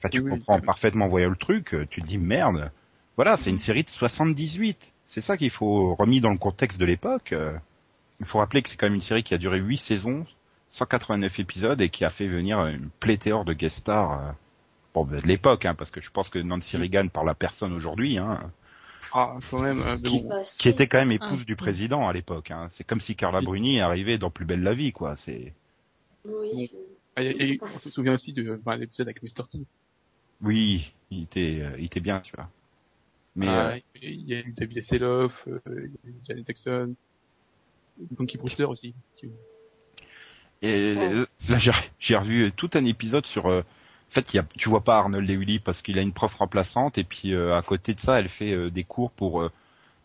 [0.01, 2.71] Enfin, tu Oui, comprends parfaitement voyant le truc, euh, tu te dis merde.
[3.17, 4.93] Voilà, c'est une série de 78.
[5.07, 7.35] C'est ça qu'il faut remis dans le contexte de l'époque.
[8.21, 10.27] Il faut rappeler que c'est quand même une série qui a duré 8 saisons,
[10.73, 14.12] 189 épisodes et qui a fait venir une pléthore de guest stars.
[14.29, 14.33] euh,
[14.95, 18.18] Bon, de l'époque, hein, parce que je pense que Nancy Reagan parle à personne aujourd'hui,
[18.18, 18.53] hein,
[19.14, 20.23] Ah, quand même, euh, Qui-.
[20.23, 22.51] Bah, était quand même épouse Ah, du président à l'époque.
[22.51, 22.68] Hein.
[22.70, 23.41] C'est comme si Carla.
[23.41, 25.16] Bruni arrivait dans Plus belle la vie, quoi.
[25.16, 25.55] C'est
[26.27, 26.70] Oui.
[27.16, 29.45] Ah, et- et on se souvient aussi de enfin, l'épisode avec Mr.
[29.51, 29.59] T.
[30.43, 32.49] Oui, il était, euh, il était bien, tu vois.
[33.37, 36.47] Mais Ah, euh, il y a eu David Hasselhoff, euh, il y a eu Janet
[36.47, 36.95] Jackson,
[38.16, 38.95] Funky Brewster aussi.
[39.16, 39.31] qui-
[40.63, 41.59] et, euh, là,
[41.99, 43.47] j'ai, revu tout un épisode sur.
[43.51, 43.61] euh,
[44.11, 46.99] en fait, y a, tu vois pas Arnold Lewilly parce qu'il a une prof remplaçante
[46.99, 49.51] et puis euh, à côté de ça, elle fait euh, des cours pour euh,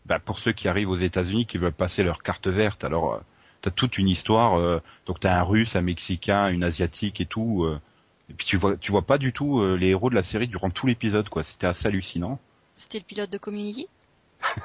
[0.06, 2.84] bah, pour ceux qui arrivent aux États-Unis qui veulent passer leur carte verte.
[2.84, 3.18] Alors, euh,
[3.62, 4.58] t'as toute une histoire.
[4.58, 7.64] euh, donc, t'as un Russe, un Mexicain, une Asiatique et tout.
[7.64, 7.80] euh,
[8.30, 10.48] et puis tu vois, tu vois pas du tout euh, les héros de la série
[10.48, 11.44] durant tout l'épisode, quoi.
[11.44, 12.38] C'était assez hallucinant.
[12.76, 13.88] C'était le pilote de Community?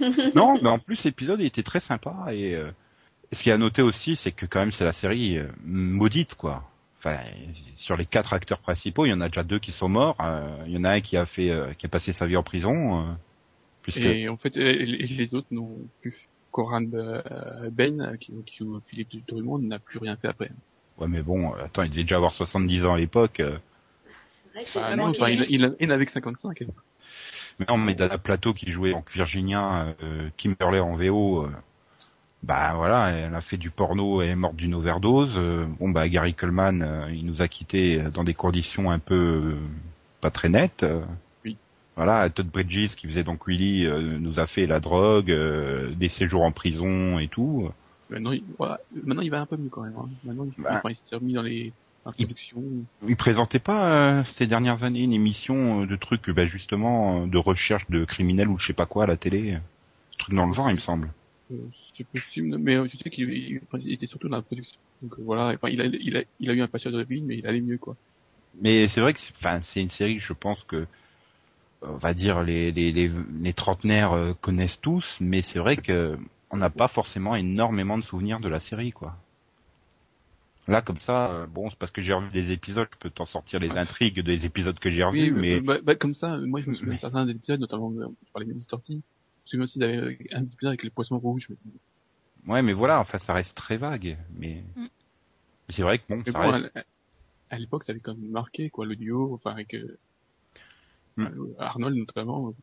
[0.34, 2.70] Non, mais en plus l'épisode était très sympa et euh,
[3.32, 6.34] ce qui est à noter aussi, c'est que quand même c'est la série euh, maudite,
[6.34, 6.64] quoi.
[6.98, 7.18] Enfin,
[7.76, 10.16] sur les quatre acteurs principaux, il y en a déjà deux qui sont morts.
[10.20, 12.36] euh, il y en a un qui a fait, euh, qui a passé sa vie
[12.36, 13.00] en prison.
[13.00, 13.12] euh,
[13.82, 16.28] puisque Et en fait, et, les autres n'ont plus.
[16.50, 17.22] Coran euh,
[18.18, 20.50] qui, qui joue Philippe Drummond, n'a plus rien fait après.
[20.98, 23.40] ouais, mais bon, attends, il devait déjà avoir 70 ans à l'époque.
[23.40, 26.64] vrai Ah, non, il enfin, il, juste- il, il avait que 55.
[27.60, 31.50] Mais non, mais Dana Plateau qui jouait donc Virginia, euh, Kimberley en VO, euh,
[32.42, 35.34] bah voilà, elle a fait du porno et est morte d'une overdose.
[35.36, 39.14] euh, bon bah Gary Coleman, euh, il nous a quittés dans des conditions un peu
[39.14, 39.58] euh,
[40.20, 40.82] pas très nettes.
[40.82, 41.02] euh.
[41.44, 41.56] Oui.
[41.96, 46.08] Voilà, Todd Bridges qui faisait donc Willy euh, nous a fait la drogue, euh, des
[46.08, 47.68] séjours en prison et tout.
[48.08, 49.94] Maintenant, il, voilà, maintenant, il va un peu mieux quand même.
[49.98, 50.08] Hein.
[50.24, 50.82] Maintenant, il, Bah.
[50.88, 51.72] il s'est remis dans les
[52.06, 52.62] introductions.
[53.06, 53.84] Il présentait pas
[54.20, 58.04] euh, ces dernières années une émission euh, de trucs bah, justement euh, de recherche de
[58.06, 59.58] criminels ou je sais pas quoi à la télé.
[60.18, 61.10] Truc dans le genre, il me semble.
[61.50, 61.56] Euh,
[61.96, 64.78] c'est possible, mais euh, je sais qu'il il- il était surtout dans la production.
[65.02, 67.22] Donc euh, voilà, enfin, il, a, il, a, il a eu un passage de vie,
[67.22, 67.96] mais il allait mieux, quoi.
[68.60, 70.86] Mais c'est vrai que c'est, enfin, c'est une série, je pense que,
[71.82, 76.18] on va dire, les, les, les, les trentenaires euh, connaissent tous, mais c'est vrai que
[76.50, 79.16] on n'a pas forcément énormément de souvenirs de la série, quoi.
[80.68, 83.26] Là, comme ça, euh, bon, c'est parce que j'ai revu des épisodes, je peux t'en
[83.26, 86.34] sortir les intrigues des épisodes que j'ai revus, Oui, mais euh, bah, bah, comme ça,
[86.34, 88.80] euh, moi je me souviens de certains épisodes, notamment, euh, je parlais de Mr.
[88.86, 89.00] T.
[89.50, 91.48] Souviens aussi d'un un épisode avec les poissons rouges.
[92.44, 94.86] Mais, ouais, mais voilà, enfin, ça reste très vague, mais, Mm.
[95.70, 96.70] c'est vrai que bon, mais ça bon, reste.
[97.50, 99.98] à, l'époque, ça avait quand même marqué, quoi, le duo, enfin, avec euh,
[101.16, 101.54] Mm.
[101.58, 102.54] Arnold notamment.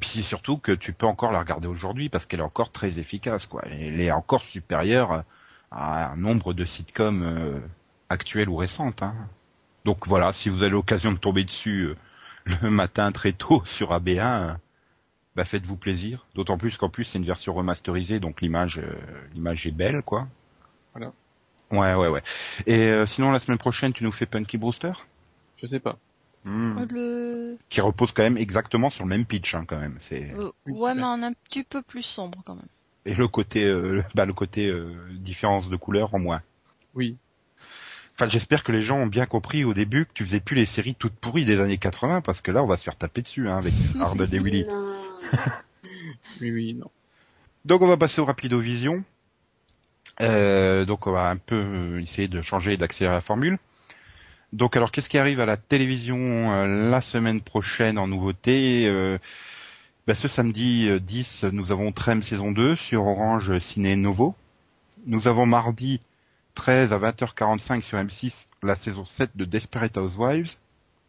[0.00, 2.98] Puis c'est surtout que tu peux encore la regarder aujourd'hui parce qu'elle est encore très
[2.98, 3.62] efficace, quoi.
[3.66, 5.24] Elle est encore supérieure
[5.70, 7.60] à un nombre de sitcoms euh,
[8.08, 9.02] actuelles ou récentes.
[9.02, 9.14] Hein.
[9.84, 11.96] Donc voilà, si vous avez l'occasion de tomber dessus euh,
[12.62, 14.54] le matin très tôt sur AB1, euh,
[15.36, 16.26] bah faites-vous plaisir.
[16.34, 18.92] D'autant plus qu'en plus c'est une version remasterisée, donc l'image, euh,
[19.34, 20.26] l'image est belle, quoi.
[20.94, 21.12] Voilà.
[21.70, 22.22] Ouais, ouais, ouais.
[22.66, 24.92] Et euh, sinon la semaine prochaine, tu nous fais Punky Brewster,
[25.58, 25.98] Je sais pas.
[26.46, 26.86] Hmm.
[26.90, 27.58] Le...
[27.68, 29.96] qui repose quand même exactement sur le même pitch, hein, quand même.
[29.98, 32.68] C'est euh, ouais, mais en un petit peu plus sombre quand même.
[33.04, 36.42] et le côté, euh, bah le côté euh, différence de couleur en moins.
[36.94, 37.16] Oui.
[38.14, 40.66] Enfin, j'espère que les gens ont bien compris au début que tu faisais plus les
[40.66, 43.48] séries toutes pourries des années 80 parce que là, on va se faire taper dessus
[43.48, 44.64] hein, avec Arnold et Willy.
[44.68, 44.85] Non.
[46.40, 46.90] Oui, non.
[47.64, 49.02] Donc, on va passer au Rapidovision.
[50.20, 53.58] Euh, donc, on va un peu euh, essayer de changer et d'accélérer la formule.
[54.52, 59.18] Donc, alors, qu'est-ce qui arrive à la télévision euh, la semaine prochaine en nouveauté euh,
[60.06, 64.34] bah, Ce samedi euh, 10, nous avons Trem saison 2 sur Orange Ciné Novo.
[65.06, 66.00] Nous avons mardi
[66.54, 70.56] 13 à 20h45 sur M6 la saison 7 de Desperate Housewives.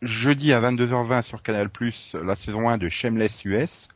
[0.02, 1.70] Jeudi à 22h20 sur Canal+,
[2.24, 3.88] la saison 1 de Shameless US.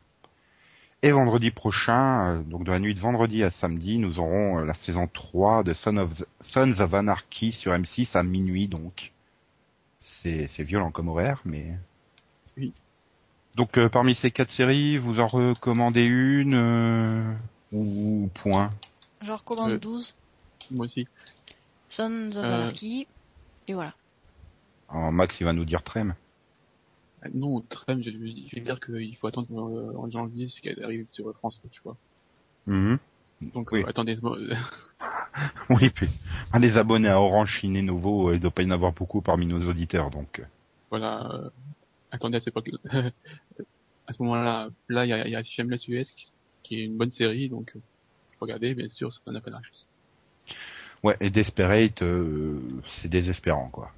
[1.03, 4.65] Et vendredi prochain, euh, donc de la nuit de vendredi à samedi, nous aurons euh,
[4.65, 9.11] la saison 3 de Son of, Sons of Anarchy sur M6 à minuit donc.
[10.03, 11.73] C'est, c'est violent comme horaire, mais...
[12.57, 12.73] Oui.
[13.55, 17.33] Donc euh, parmi ces quatre séries, vous en recommandez une euh,
[17.71, 18.71] ou point?
[19.21, 19.79] Je recommande Euh.
[19.79, 20.15] 12,
[20.71, 21.07] Moi aussi.
[21.89, 22.55] Sons of Euh.
[22.59, 23.07] Anarchy,
[23.67, 23.93] et voilà.
[24.89, 26.13] Alors, Max, il va nous dire Trem.
[27.33, 31.07] Non, Trem, je, je vais dire qu'il faut attendre euh, en janvier ce qu'elle arrive
[31.09, 31.95] sur France, tu vois.
[32.67, 32.97] Mhm.
[33.53, 33.81] Donc, Oui.
[33.81, 34.55] euh, attendez, euh,
[35.69, 36.07] Oui, puis
[36.51, 39.21] ah, les abonnés à Orange Ciné Novo, euh, il doit pas y en avoir beaucoup
[39.21, 40.39] parmi nos auditeurs, donc...
[40.39, 40.43] euh,
[40.89, 41.49] voilà, euh,
[42.11, 42.69] attendez à cette époque
[44.07, 46.27] à ce moment-là, là, il y a, y a Shameless US qui,
[46.63, 47.73] qui est une bonne série, donc,
[48.39, 49.87] regarder, bien sûr, c'est un appel à chose.
[51.03, 52.59] Ouais, et Desperate, euh,
[52.89, 53.91] c'est désespérant, quoi.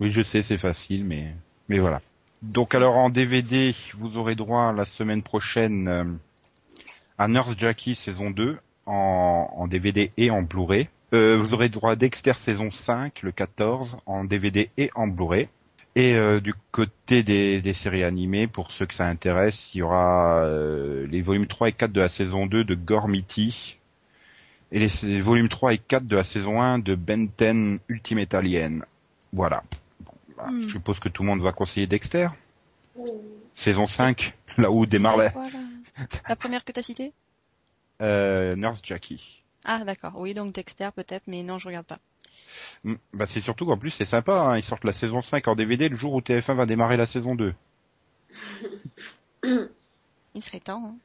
[0.00, 1.34] Oui, je sais, c'est facile, mais
[1.68, 2.00] mais voilà.
[2.42, 6.04] Donc alors en DVD, vous aurez droit la semaine prochaine euh,
[7.18, 10.88] à Nurse Jackie saison 2 en, DVD et en Blu-ray.
[11.12, 15.48] Euh, vous aurez droit à Dexter saison 5 le 14 en DVD et en Blu-ray.
[15.96, 20.42] Et euh, du côté des, séries animées, pour ceux que ça intéresse, il y aura
[20.44, 23.78] euh, les volumes 3 et 4 de la saison 2 de Gormity,
[24.72, 28.84] et les, volumes 3 et 4 de la saison 1 de Ben 10 Ultimate Alien.
[29.32, 29.62] Voilà.
[30.36, 30.62] Bah, Hmm.
[30.62, 32.28] Je suppose que tout le monde va conseiller Dexter.
[32.94, 33.10] Oui.
[33.54, 35.32] Saison 5, là où démarre la,
[36.28, 37.12] La première que t'as citée?
[38.02, 39.42] Euh, Nurse Jackie.
[39.64, 41.98] Ah d'accord, oui donc Dexter peut-être, mais non je regarde pas.
[42.84, 45.54] Hmm, Bah c'est surtout qu'en plus c'est sympa, hein, ils sortent la saison 5 en
[45.56, 47.54] DVD le jour où TF1 va démarrer la saison 2.
[50.34, 50.82] Il serait temps.
[50.84, 50.96] Hein.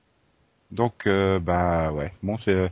[0.72, 2.70] Donc euh, bah ouais, bon c'est euh,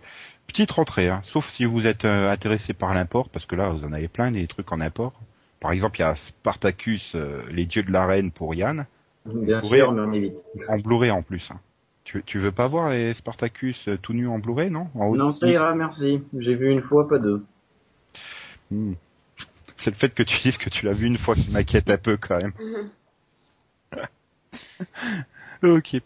[0.48, 3.84] petite rentrée, hein, sauf si vous êtes euh, intéressé par l'import, parce que là vous
[3.86, 5.14] en avez plein des trucs en import.
[5.60, 8.86] Par exemple il y a Spartacus, euh, les dieux de l'arène pour Yann,
[9.26, 9.78] Bien Oui.
[9.78, 10.44] sûr, mais on est vite.
[10.68, 11.52] en Blu-ray en plus.
[11.52, 11.60] hein.
[12.06, 14.88] Tu, tu veux pas voir les Spartacus euh, tout nus en Blu-ray, non?
[14.96, 16.22] En haut Non, ça ira, merci.
[16.38, 17.44] J'ai vu une fois, pas deux.
[18.72, 18.94] Hmm.
[19.78, 21.98] C'est le fait que tu dises que tu l'as vu une fois qui m'inquiète un
[21.98, 22.54] peu quand même.
[25.64, 25.98] Ok.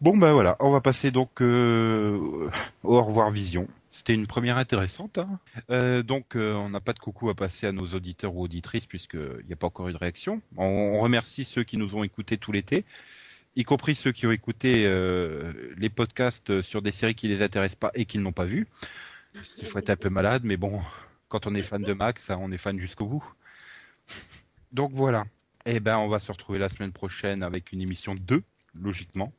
[0.00, 2.48] Bon bah voilà, on va passer donc euh,
[2.82, 3.66] au revoir vision.
[3.90, 5.18] C'était une première intéressante.
[5.18, 5.40] hein.
[5.70, 8.86] Euh, donc euh, on n'a pas de coucou à passer à nos auditeurs ou auditrices
[8.86, 10.40] puisqu'il n'y a pas encore eu de réaction.
[10.56, 12.84] On, remercie ceux qui nous ont écoutés tout l'été,
[13.56, 17.78] y compris ceux qui ont écouté euh, les podcasts sur des séries qui les intéressent
[17.78, 18.68] pas et qui ne l'ont pas vu.
[19.34, 20.82] Il faut un peu malade, mais bon,
[21.28, 23.24] quand on est fan de Max, hein, on est fan jusqu'au bout.
[24.72, 25.24] Donc voilà.
[25.66, 28.42] Eh ben, on va se retrouver la semaine prochaine avec une émission 2,
[28.74, 29.32] logiquement.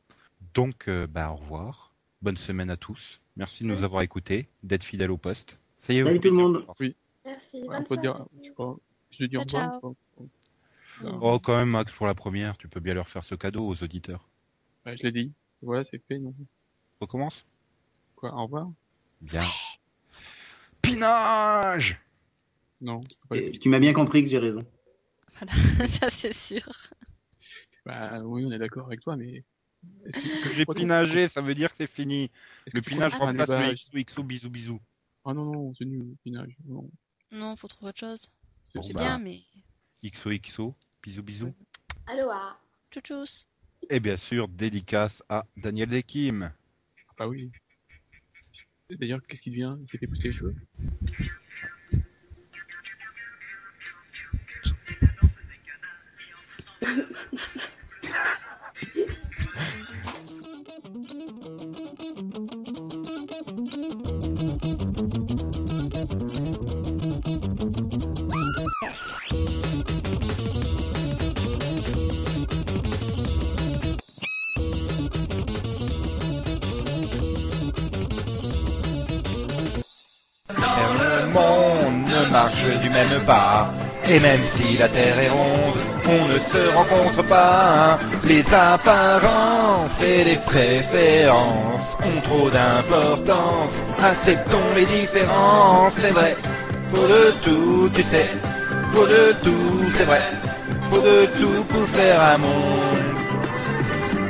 [0.54, 1.92] Donc, bah, au revoir.
[2.22, 3.21] Bonne semaine à tous.
[3.36, 5.58] Merci de nous avoir écoutés, d'être fidèles au poste.
[5.80, 6.56] Ça y est, Salut tout le monde.
[6.58, 6.76] revoir.
[7.24, 7.46] Merci.
[7.54, 8.26] On Bonne peut dire,
[8.56, 8.76] soirée.
[9.10, 9.80] je dis au revoir.
[11.20, 13.82] Oh, quand même, Max, pour la première, tu peux bien leur faire ce cadeau aux
[13.82, 14.28] auditeurs.
[14.86, 15.32] Ouais, je l'ai dit.
[15.62, 16.34] Voilà, c'est fait, non.
[17.00, 17.46] Recommence
[18.16, 18.68] Quoi, au revoir?
[19.20, 19.44] Bien.
[20.82, 22.00] Pinage
[22.80, 23.00] Non.
[23.32, 24.64] Et tu m'as bien compris que j'ai raison.
[25.38, 25.52] Voilà,
[25.88, 26.68] ça c'est sûr.
[27.86, 29.42] Bah, oui, on est d'accord avec toi, mais.
[30.12, 30.12] Que-
[30.54, 32.30] j'ai pinagé, ça veut dire que c'est fini.
[32.72, 34.80] Le pinage remplace le XO, XO, bisous, bisous.
[35.24, 36.56] Ah non, non, c'est nul, le pinage.
[36.64, 36.90] Non.
[37.30, 38.26] Non, faut trouver autre chose.
[38.74, 39.40] Bon, C'est bah, bien, mais
[40.04, 41.54] XO, XO, bisous, bisous.
[42.06, 42.58] Aloha.
[42.90, 43.24] tchou
[43.88, 46.52] Et bien sûr, dédicace à Daniel Dekim.
[47.08, 47.50] Ah bah oui.
[48.90, 49.76] D'ailleurs, qu'est-ce qu'il devient?
[49.80, 50.54] Il s'est fait pousser les cheveux?
[60.94, 60.98] Le
[81.32, 83.70] monde ne marche du même pas.
[84.06, 85.78] Et même si la terre est ronde,
[86.08, 87.98] on ne se rencontre pas.
[88.24, 93.82] Les apparences et les préférences ont trop d'importance.
[94.02, 96.36] Acceptons les différences, c'est vrai.
[96.90, 98.30] Faut de tout, tu sais.
[98.90, 100.22] Faut de tout, c'est vrai.
[100.90, 103.12] Faut de tout pour faire monde.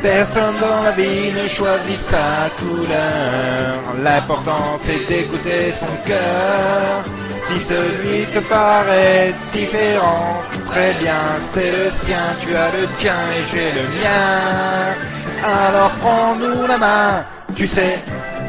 [0.03, 3.79] Personne dans la vie ne choisit sa couleur.
[4.03, 7.05] L'important c'est d'écouter son cœur.
[7.53, 13.45] Si celui te paraît différent, très bien, c'est le sien, tu as le tien et
[13.53, 14.95] j'ai le mien.
[15.45, 17.99] Alors prends-nous la main, tu sais,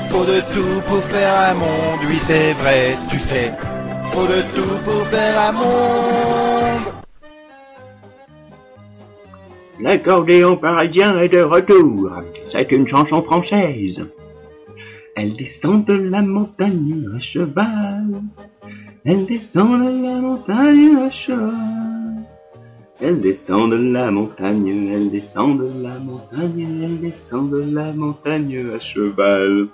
[0.10, 3.52] faut de tout pour faire un monde, oui c'est vrai, tu sais,
[4.14, 6.94] faut de tout pour faire un monde.
[9.82, 12.10] L'accordéon parisien est de retour.
[12.54, 14.02] C'est une chanson française.
[15.18, 18.22] Elle descend de la montagne à cheval.
[19.06, 22.24] Elle descend de la montagne à cheval.
[23.02, 28.66] Elle descend de la montagne, elle descend de la montagne, elle descend de la montagne
[28.74, 29.68] à cheval.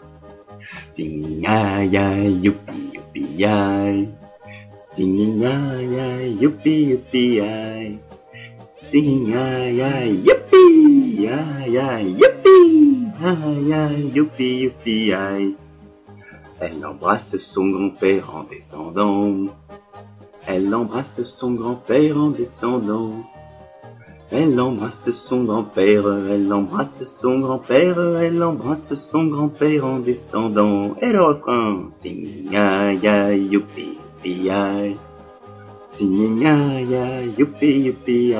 [16.62, 19.48] Elle embrasse son grand-père en descendant.
[20.46, 23.14] Elle embrasse son grand-père en descendant.
[24.32, 30.96] Elle embrasse son grand-père, elle embrasse son grand-père, elle embrasse son grand-père en descendant.
[31.02, 34.98] Et le refrain, sing aïe aïe youpi youpi.
[35.98, 38.36] Singing aïe youpi youpi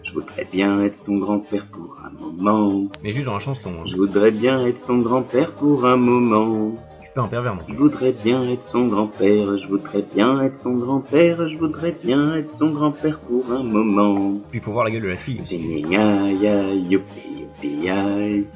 [0.04, 2.84] Je voudrais bien être son grand-père pour un moment.
[3.02, 3.70] Mais juste dans la chanson.
[3.70, 3.84] hein.
[3.86, 6.76] Je voudrais bien être son grand-père pour un moment.
[7.02, 10.58] suis pas un pervers non Je voudrais bien être son grand-père, je voudrais bien être
[10.58, 14.34] son grand-père, je voudrais bien être son grand-père pour un moment.
[14.50, 15.56] Puis pour voir la gueule de la fille aussi.
[15.58, 17.20] Youpi
[17.60, 18.46] youpi.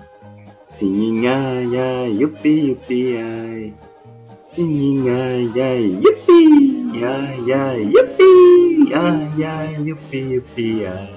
[0.76, 3.72] Singing ay ay youpi youpi ay.
[4.52, 6.40] Singing ay ay youpi
[7.00, 8.32] ay ay youpi
[8.92, 11.15] ay ay youpi youpi ay.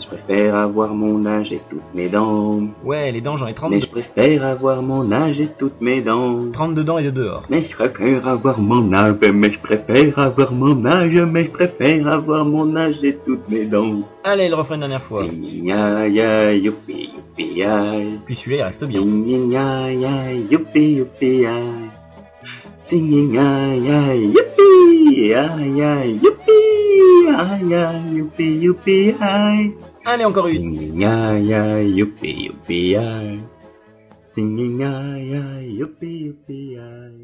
[0.00, 2.60] Je préfère avoir mon âge et toutes mes dents.
[2.84, 3.80] Ouais, les dents, j'en ai Mais 32.
[3.80, 6.38] je préfère avoir mon âge et toutes mes dents.
[6.52, 7.42] 32 dents et de dehors.
[7.50, 12.08] Mais je préfère avoir mon âge, mais je préfère avoir mon âge, mais je préfère
[12.08, 14.02] avoir mon âge et toutes mes dents.
[14.24, 15.24] Allez, le refrain une dernière fois.
[15.24, 17.64] Youpi youpi.
[18.24, 19.00] Puis celui-là, il reste bien.
[20.50, 21.46] Youpi youpi.
[22.92, 26.60] Singing ay ay youpi ay ay youpi
[27.24, 29.72] ay ay youpi youpi ay.
[30.04, 30.76] Allez, encore une.
[30.76, 33.40] Singing ay ay youpi youpi ay.
[34.36, 37.16] Singing ay ay youpi youpi ay.